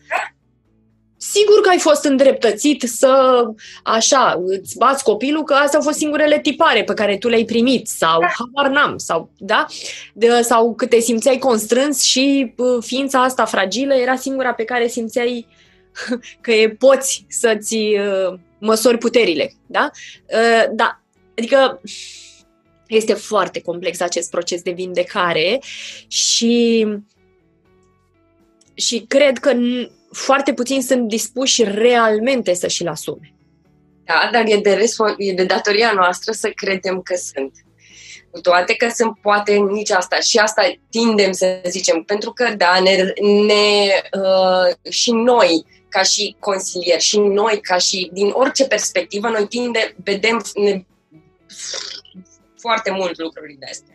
[1.23, 3.43] Sigur că ai fost îndreptățit să,
[3.85, 7.89] așa, îți bați copilul că astea au fost singurele tipare pe care tu le-ai primit
[7.89, 9.67] sau habar n-am, sau, da?
[10.15, 15.47] De, sau că te simțeai constrâns și ființa asta fragilă era singura pe care simțeai
[16.41, 19.91] că poți să-ți uh, măsori puterile, da?
[20.27, 21.03] Uh, da,
[21.39, 21.81] adică
[22.87, 25.61] este foarte complex acest proces de vindecare
[26.09, 26.87] și
[28.75, 29.53] și cred că
[30.13, 33.35] foarte puțini sunt dispuși realmente să și-l asume.
[34.05, 37.53] Da, dar e de, respo- e de datoria noastră să credem că sunt.
[38.31, 40.21] Cu toate că sunt poate nici asta.
[40.21, 43.93] Și asta tindem să zicem, pentru că, da, ne, ne
[44.23, 49.95] uh, și noi, ca și consilieri, și noi, ca și din orice perspectivă, noi tindem,
[50.05, 50.85] vedem ne,
[52.61, 53.95] foarte mult lucrurile astea.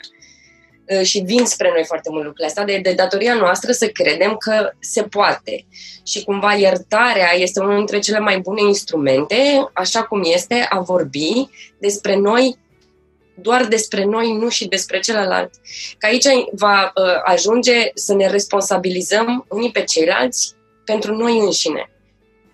[0.89, 4.35] Uh, și vin spre noi foarte mult lucrurile astea, de, de datoria noastră să credem
[4.37, 5.65] că se poate.
[6.05, 11.49] Și cumva iertarea este unul dintre cele mai bune instrumente, așa cum este, a vorbi
[11.79, 12.57] despre noi,
[13.35, 15.51] doar despre noi, nu și despre celălalt.
[15.97, 21.89] Că aici va uh, ajunge să ne responsabilizăm unii pe ceilalți pentru noi înșine.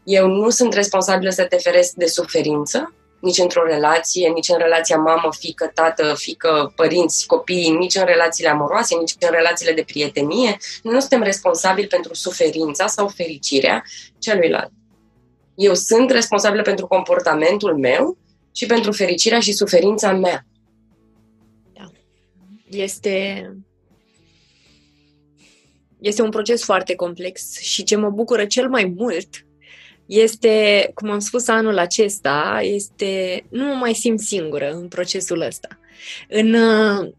[0.04, 4.98] Eu nu sunt responsabilă să te feresc de suferință, nici într-o relație, nici în relația
[4.98, 10.58] mamă, fică, tată, fică, părinți, copii, nici în relațiile amoroase, nici în relațiile de prietenie.
[10.84, 13.84] Nu suntem responsabili pentru suferința sau fericirea
[14.20, 14.72] celuilalt.
[15.56, 18.18] Eu sunt responsabilă pentru comportamentul meu
[18.56, 20.46] și pentru fericirea și suferința mea.
[21.74, 21.92] Da.
[22.70, 23.46] Este
[26.00, 29.46] este un proces foarte complex și ce mă bucură cel mai mult
[30.14, 35.68] este, cum am spus anul acesta, este, nu mă mai simt singură în procesul ăsta.
[36.30, 37.09] În uh,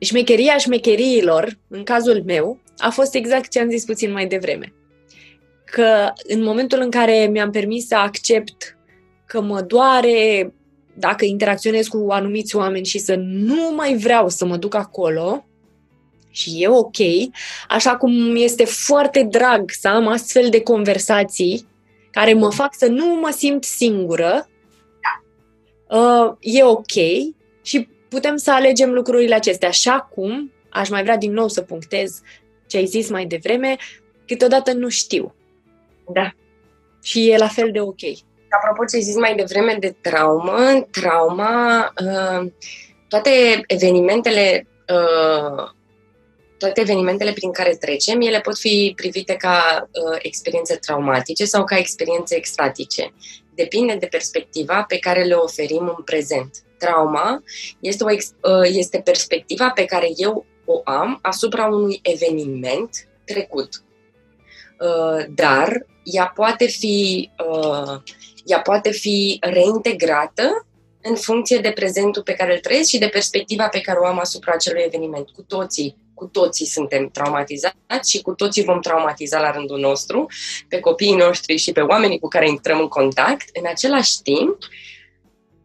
[0.00, 4.72] șmecheria șmecheriilor, în cazul meu, a fost exact ce am zis puțin mai devreme.
[5.64, 8.78] Că în momentul în care mi-am permis să accept
[9.26, 10.52] că mă doare
[10.94, 15.44] dacă interacționez cu anumiți oameni și să nu mai vreau să mă duc acolo,
[16.30, 16.96] și e ok,
[17.68, 21.72] așa cum este foarte drag să am astfel de conversații
[22.14, 24.48] care mă fac să nu mă simt singură,
[25.88, 26.92] uh, e ok
[27.62, 29.70] și putem să alegem lucrurile acestea.
[29.70, 32.20] Și acum, aș mai vrea din nou să punctez
[32.66, 33.76] ce ai zis mai devreme,
[34.26, 35.34] câteodată nu știu.
[36.12, 36.30] Da.
[37.02, 38.00] Și e la fel de ok.
[38.48, 42.50] Apropo ce ai zis mai devreme de traumă, trauma, uh,
[43.08, 43.30] toate
[43.66, 45.70] evenimentele uh,
[46.58, 51.76] toate evenimentele prin care trecem, ele pot fi privite ca uh, experiențe traumatice sau ca
[51.76, 53.12] experiențe extatice.
[53.54, 56.56] Depinde de perspectiva pe care le oferim în prezent.
[56.78, 57.42] Trauma
[57.80, 63.68] este, o, uh, este perspectiva pe care eu o am asupra unui eveniment trecut.
[64.80, 68.00] Uh, dar ea poate fi, uh,
[68.44, 70.66] ea poate fi reintegrată
[71.02, 74.18] în funcție de prezentul pe care îl trăiesc și de perspectiva pe care o am
[74.18, 75.30] asupra acelui eveniment.
[75.30, 80.26] Cu toții, cu toții suntem traumatizați și cu toții vom traumatiza la rândul nostru,
[80.68, 83.48] pe copiii noștri și pe oamenii cu care intrăm în contact.
[83.52, 84.58] În același timp,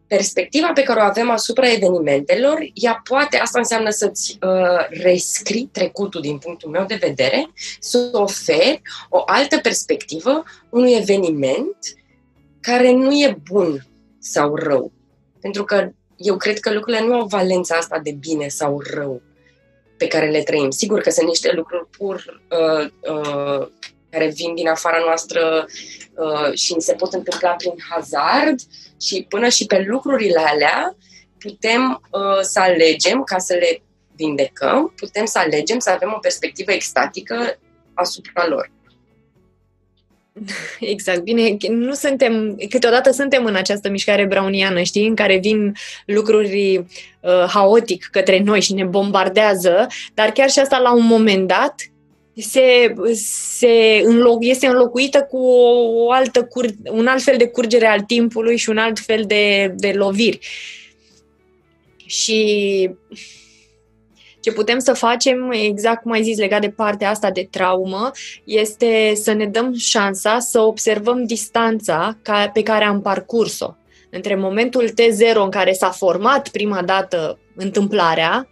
[0.06, 6.20] perspectiva pe care o avem asupra evenimentelor, ea poate, asta înseamnă să-ți uh, rescrii trecutul
[6.20, 7.50] din punctul meu de vedere,
[7.80, 11.76] să oferi o altă perspectivă unui eveniment
[12.60, 13.86] care nu e bun
[14.18, 14.92] sau rău.
[15.40, 19.22] Pentru că eu cred că lucrurile nu au valența asta de bine sau rău
[20.00, 20.70] pe care le trăim.
[20.70, 23.68] Sigur că sunt niște lucruri pur uh, uh,
[24.10, 25.66] care vin din afara noastră
[26.14, 28.58] uh, și se pot întâmpla prin hazard
[29.00, 30.96] și până și pe lucrurile alea
[31.38, 33.82] putem uh, să alegem ca să le
[34.16, 37.58] vindecăm, putem să alegem să avem o perspectivă extatică
[37.94, 38.70] asupra lor.
[40.80, 45.72] Exact, bine, nu suntem, câteodată suntem în această mișcare browniană, știi, în care vin
[46.06, 46.76] lucruri
[47.20, 51.74] uh, haotic către noi și ne bombardează, dar chiar și asta la un moment dat
[52.36, 52.94] se,
[53.54, 55.38] se înloc, este înlocuită cu
[55.94, 59.74] o altă cur, un alt fel de curgere al timpului și un alt fel de,
[59.76, 60.38] de loviri.
[62.06, 62.90] Și
[64.40, 68.10] ce putem să facem, exact cum ai zis, legat de partea asta de traumă,
[68.44, 72.18] este să ne dăm șansa să observăm distanța
[72.52, 73.74] pe care am parcurs-o.
[74.10, 78.48] Între momentul T0 în care s-a format prima dată întâmplarea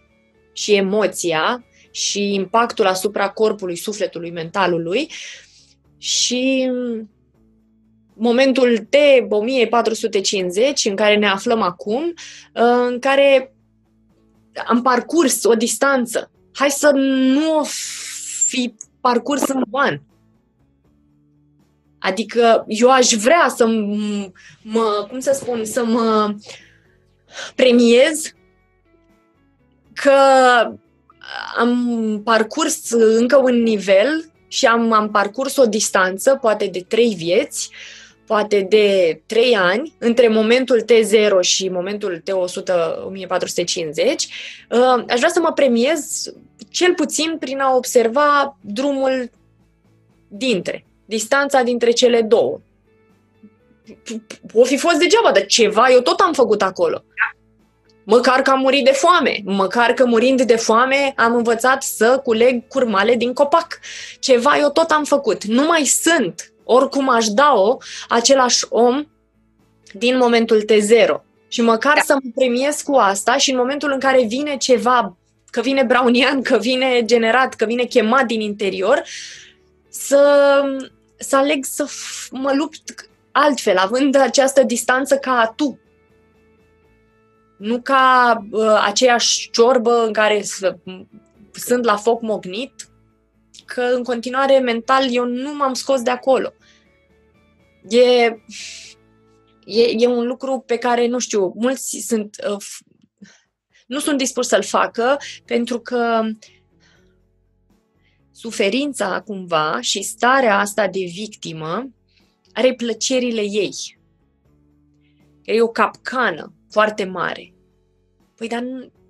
[0.53, 5.11] și emoția și impactul asupra corpului, sufletului, mentalului
[5.97, 6.71] și
[8.13, 8.95] momentul T
[9.29, 12.13] 1450 în care ne aflăm acum,
[12.53, 13.53] în care
[14.67, 16.31] am parcurs o distanță.
[16.53, 17.63] Hai să nu o
[18.47, 20.01] fi parcurs în ban.
[21.99, 23.67] Adică eu aș vrea să
[24.61, 26.35] mă, cum să spun, să mă
[27.55, 28.33] premiez
[29.93, 30.11] că
[31.57, 37.69] am parcurs încă un nivel și am, am parcurs o distanță, poate de trei vieți,
[38.29, 44.27] poate de 3 ani, între momentul T0 și momentul T100 1450,
[44.69, 46.31] uh, aș vrea să mă premiez
[46.71, 49.29] cel puțin prin a observa drumul
[50.27, 52.59] dintre, distanța dintre cele două.
[54.53, 57.03] O fi fost degeaba, dar ceva eu tot am făcut acolo.
[58.03, 62.67] Măcar că am murit de foame, măcar că murind de foame am învățat să culeg
[62.67, 63.79] curmale din copac.
[64.19, 65.43] Ceva eu tot am făcut.
[65.43, 69.05] Nu mai sunt oricum aș da-o, același om
[69.93, 71.21] din momentul T0.
[71.47, 72.01] Și măcar da.
[72.01, 75.17] să mă premiez cu asta și în momentul în care vine ceva,
[75.51, 79.03] că vine brownian, că vine generat, că vine chemat din interior,
[79.89, 80.63] să,
[81.17, 85.79] să aleg să f- mă lupt altfel, având această distanță ca tu.
[87.57, 90.43] Nu ca uh, aceeași ciorbă în care
[91.51, 92.73] sunt la foc mognit,
[93.65, 96.53] că în continuare mental eu nu m-am scos de acolo
[97.89, 97.99] e,
[99.65, 102.65] e, e un lucru pe care, nu știu, mulți sunt, uh,
[103.87, 106.21] nu sunt dispuși să-l facă pentru că
[108.31, 111.89] suferința cumva și starea asta de victimă
[112.53, 113.97] are plăcerile ei.
[115.43, 117.53] E o capcană foarte mare.
[118.35, 118.63] Păi, dar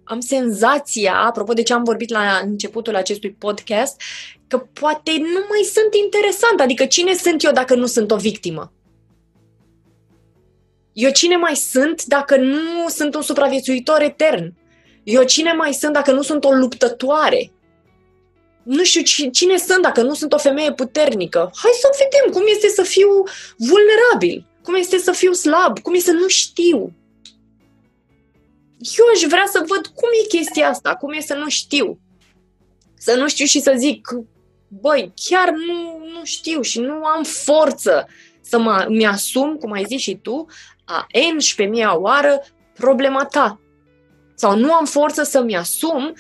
[0.04, 4.02] am senzația, apropo de ce am vorbit la începutul acestui podcast,
[4.50, 6.60] că poate nu mai sunt interesant.
[6.60, 8.74] Adică cine sunt eu dacă nu sunt o victimă?
[10.94, 14.54] Eu cine mai sunt dacă nu sunt un supraviețuitor etern?
[15.04, 17.52] Eu cine mai sunt dacă nu sunt o luptătoare?
[18.64, 21.40] Nu știu cine sunt dacă nu sunt o femeie puternică.
[21.56, 23.24] Hai să vedem cum este să fiu
[23.58, 26.94] vulnerabil, cum este să fiu slab, cum este să nu știu.
[28.98, 32.00] Eu aș vrea să văd cum e chestia asta, cum e să nu știu.
[32.98, 34.08] Să nu știu și să zic,
[34.70, 38.08] băi, chiar nu, nu știu și nu am forță
[38.42, 40.46] să mă, mi-asum, cum ai zis și tu,
[40.86, 41.08] a
[41.66, 43.60] 11.000 oară problema ta.
[44.36, 46.14] Sau nu am forță să-mi asum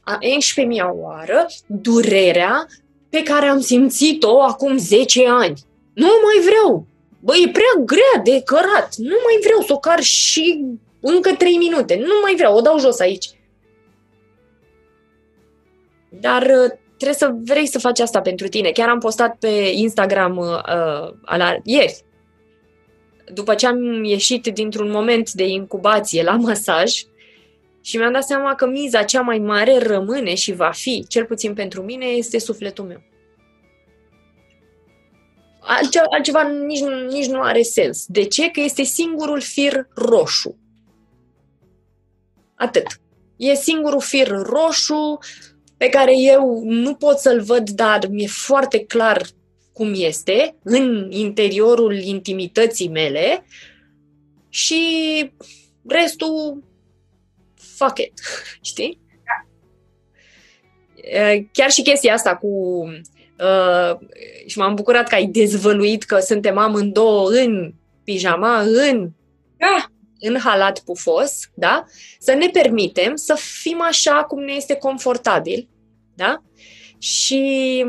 [0.00, 2.66] a 11.000 oară durerea
[3.08, 5.60] pe care am simțit-o acum 10 ani.
[5.94, 6.86] Nu mai vreau.
[7.20, 8.94] Băi, e prea grea de cărat.
[8.96, 10.64] Nu mai vreau să o car și
[11.00, 11.96] încă 3 minute.
[11.96, 13.30] Nu mai vreau, o dau jos aici.
[16.08, 18.70] Dar uh, trebuie să vrei să faci asta pentru tine.
[18.70, 22.04] Chiar am postat pe Instagram uh, ala, ieri.
[23.32, 26.92] După ce am ieșit dintr-un moment de incubație la masaj
[27.80, 31.54] și mi-am dat seama că miza cea mai mare rămâne și va fi, cel puțin
[31.54, 33.02] pentru mine, este sufletul meu.
[35.60, 38.04] Altceva, altceva nici, nici nu are sens.
[38.06, 38.50] De ce?
[38.50, 40.58] Că este singurul fir roșu.
[42.54, 42.86] Atât.
[43.36, 45.18] E singurul fir roșu
[45.76, 49.26] pe care eu nu pot să-l văd, dar mi-e foarte clar
[49.72, 53.44] cum este în interiorul intimității mele
[54.48, 54.82] și
[55.86, 56.64] restul
[57.54, 58.12] fuck it,
[58.70, 59.00] știi?
[61.52, 62.46] Chiar și chestia asta cu
[63.38, 63.98] uh,
[64.46, 67.72] și m-am bucurat că ai dezvăluit că suntem amândouă în
[68.04, 69.10] pijama, în
[69.56, 69.90] da
[70.26, 71.84] în halat pufos, da?
[72.18, 75.68] Să ne permitem să fim așa cum ne este confortabil,
[76.14, 76.42] da?
[76.98, 77.84] Și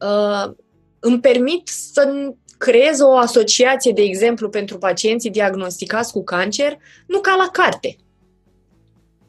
[0.00, 0.52] uh,
[1.00, 7.34] îmi permit să creez o asociație, de exemplu, pentru pacienții diagnosticați cu cancer, nu ca
[7.34, 7.96] la carte.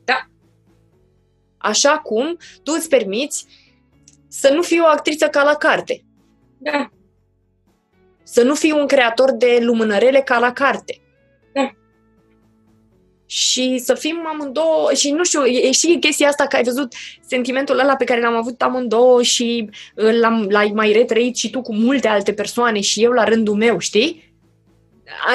[0.04, 0.28] Da.
[1.58, 3.46] Așa cum tu îți permiți
[4.28, 6.04] să nu fii o actriță ca la carte.
[6.58, 6.90] Da.
[8.24, 11.02] Să nu fii un creator de lumânărele ca la carte
[13.32, 16.94] și să fim amândouă și nu știu, e și chestia asta că ai văzut
[17.26, 21.74] sentimentul ăla pe care l-am avut amândouă și l-am, l-ai mai retrăit și tu cu
[21.74, 24.34] multe alte persoane și eu la rândul meu, știi?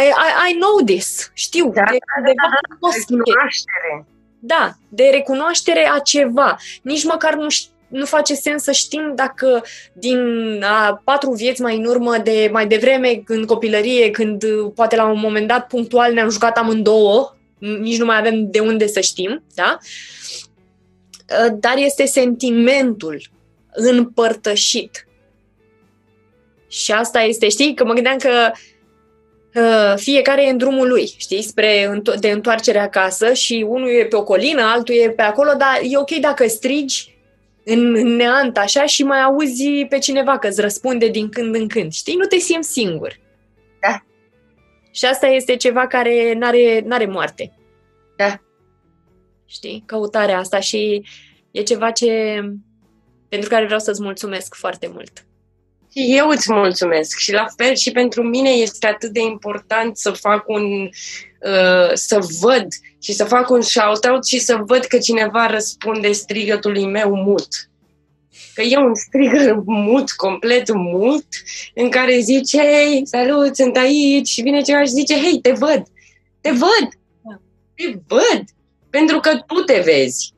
[0.01, 1.65] I, I, I know this, știu.
[1.65, 4.07] Da, de, da, de, da, da, recunoaștere.
[4.39, 6.57] Da, de recunoaștere a ceva.
[6.83, 10.19] Nici măcar nu știu nu face sens să știm dacă din
[10.63, 15.21] a patru vieți mai în urmă, de mai devreme, în copilărie, când poate la un
[15.21, 19.79] moment dat punctual ne-am jucat amândouă, nici nu mai avem de unde să știm, da?
[21.31, 23.23] Uh, dar este sentimentul
[23.73, 25.07] împărtășit.
[26.69, 28.51] Și asta este, știi, că mă gândeam că
[29.55, 34.17] uh, fiecare e în drumul lui, știi, spre de întoarcere acasă și unul e pe
[34.17, 37.15] o colină, altul e pe acolo, dar e ok dacă strigi
[37.65, 41.93] în neant așa și mai auzi pe cineva că îți răspunde din când în când,
[41.93, 43.19] știi, nu te simți singur.
[44.95, 45.09] Da.
[45.09, 47.53] Și asta este ceva care n-are, n-are moarte.
[48.17, 48.41] Da.
[49.47, 49.83] Știi?
[49.87, 51.05] Căutarea asta și
[51.51, 52.41] e ceva ce
[53.29, 55.27] pentru care vreau să-ți mulțumesc foarte mult.
[55.93, 60.11] Și eu îți mulțumesc și la fel și pentru mine este atât de important să
[60.11, 60.83] fac un,
[61.41, 62.67] uh, să văd
[63.03, 67.49] și să fac un shout-out și să văd că cineva răspunde strigătului meu mut.
[68.55, 71.27] Că e un strigăt mut, complet mut,
[71.75, 75.83] în care zice, hei, salut, sunt aici, și vine cineva și zice, hei, te văd,
[76.41, 76.89] te văd,
[77.75, 78.45] te văd,
[78.91, 80.33] pentru că tu te vezi.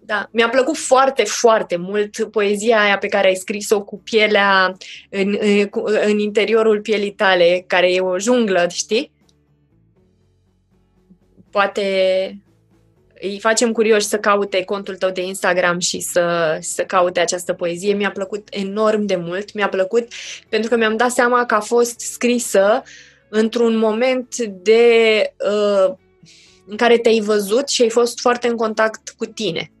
[0.00, 4.76] Da, mi-a plăcut foarte, foarte mult poezia aia pe care ai scris-o cu pielea
[5.10, 5.68] în, în,
[6.06, 9.12] în interiorul pielii tale, care e o junglă, știi?
[11.50, 11.82] Poate
[13.20, 17.94] îi facem curioși să caute contul tău de Instagram și să, să caute această poezie.
[17.94, 19.52] Mi-a plăcut enorm de mult.
[19.52, 20.08] Mi-a plăcut
[20.48, 22.82] pentru că mi-am dat seama că a fost scrisă
[23.28, 24.82] într-un moment de
[25.50, 25.94] uh,
[26.66, 29.72] în care te-ai văzut și ai fost foarte în contact cu tine.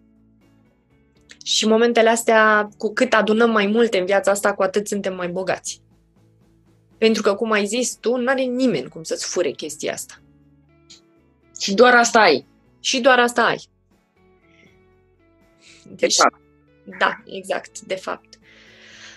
[1.44, 5.28] Și momentele astea, cu cât adunăm mai multe în viața asta, cu atât suntem mai
[5.28, 5.80] bogați.
[6.98, 10.14] Pentru că, cum ai zis tu, nu are nimeni cum să-ți fure chestia asta.
[11.60, 12.46] Și doar asta ai.
[12.80, 13.60] Și doar asta ai.
[15.84, 16.40] Deci, de fapt.
[16.98, 18.38] Da, exact, de fapt.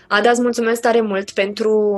[0.08, 1.98] Ada, îți mulțumesc tare mult pentru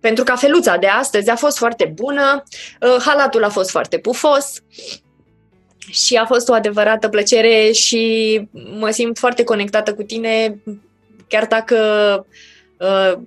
[0.00, 2.42] pentru cafeluța de astăzi a fost foarte bună,
[2.80, 4.62] uh, halatul a fost foarte pufos
[5.90, 10.62] și a fost o adevărată plăcere și mă simt foarte conectată cu tine,
[11.28, 11.76] chiar dacă
[12.78, 13.22] uh,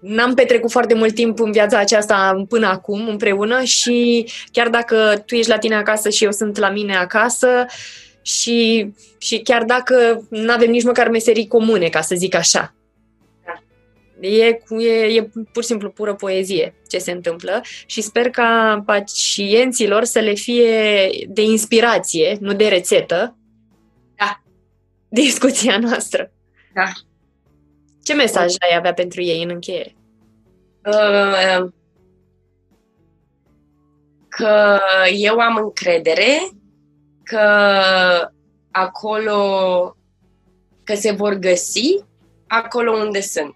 [0.00, 5.34] n-am petrecut foarte mult timp în viața aceasta până acum împreună și chiar dacă tu
[5.34, 7.66] ești la tine acasă și eu sunt la mine acasă
[8.22, 12.72] și, și chiar dacă nu avem nici măcar meserii comune, ca să zic așa,
[14.20, 20.04] E, e, e pur și simplu pură poezie ce se întâmplă și sper ca pacienților
[20.04, 23.36] să le fie de inspirație, nu de rețetă.
[24.16, 24.42] Da.
[25.08, 26.32] discuția noastră.
[26.74, 26.92] Da.
[28.08, 29.96] Ce mesaj ai avea pentru ei în încheiere?
[30.84, 31.68] Uh,
[34.28, 34.78] că
[35.16, 36.50] eu am încredere
[37.22, 37.40] că
[38.70, 39.96] acolo,
[40.84, 42.04] că se vor găsi
[42.46, 43.54] acolo unde sunt.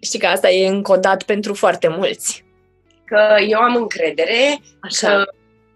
[0.00, 2.44] Știi că asta e încodat pentru foarte mulți.
[3.04, 5.08] Că eu am încredere Așa.
[5.08, 5.24] că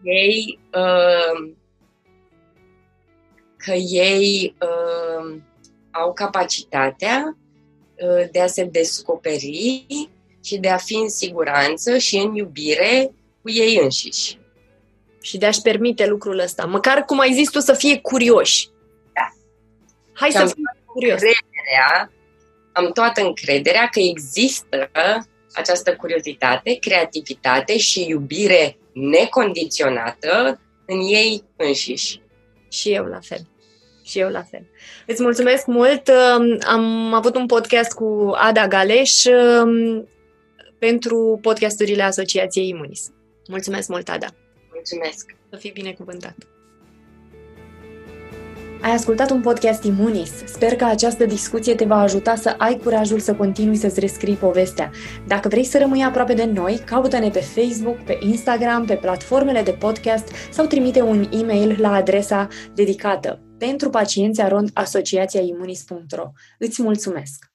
[0.02, 1.56] ei uh,
[3.68, 5.38] că ei uh,
[5.90, 7.36] au capacitatea
[7.96, 9.86] uh, de a se descoperi
[10.44, 13.10] și de a fi în siguranță și în iubire
[13.42, 14.38] cu ei înșiși.
[15.20, 16.64] Și de a-și permite lucrul ăsta.
[16.64, 18.68] Măcar, cum ai zis tu, să fie curioși.
[19.12, 19.28] Da.
[20.12, 21.12] Hai și să fim curioși.
[21.12, 22.12] Încrederea,
[22.72, 24.90] am toată încrederea că există
[25.52, 32.20] această curiozitate, creativitate și iubire necondiționată în ei înșiși.
[32.68, 33.46] Și eu la fel.
[34.09, 34.66] Și eu la fel.
[35.06, 36.10] Îți mulțumesc mult.
[36.60, 40.09] Am avut un podcast cu Ada Galeș um,
[40.78, 43.10] pentru podcasturile Asociației Imunis.
[43.48, 44.26] Mulțumesc mult, Ada!
[44.74, 45.36] Mulțumesc!
[45.51, 46.35] Să fii binecuvântat!
[48.80, 50.30] Ai ascultat un podcast Imunis.
[50.47, 54.90] Sper că această discuție te va ajuta să ai curajul să continui să-ți rescrii povestea.
[55.26, 59.72] Dacă vrei să rămâi aproape de noi, caută-ne pe Facebook, pe Instagram, pe platformele de
[59.72, 66.32] podcast sau trimite un e-mail la adresa dedicată pentru pacienți arond asociația imunis.ro.
[66.59, 67.52] Îți mulțumesc!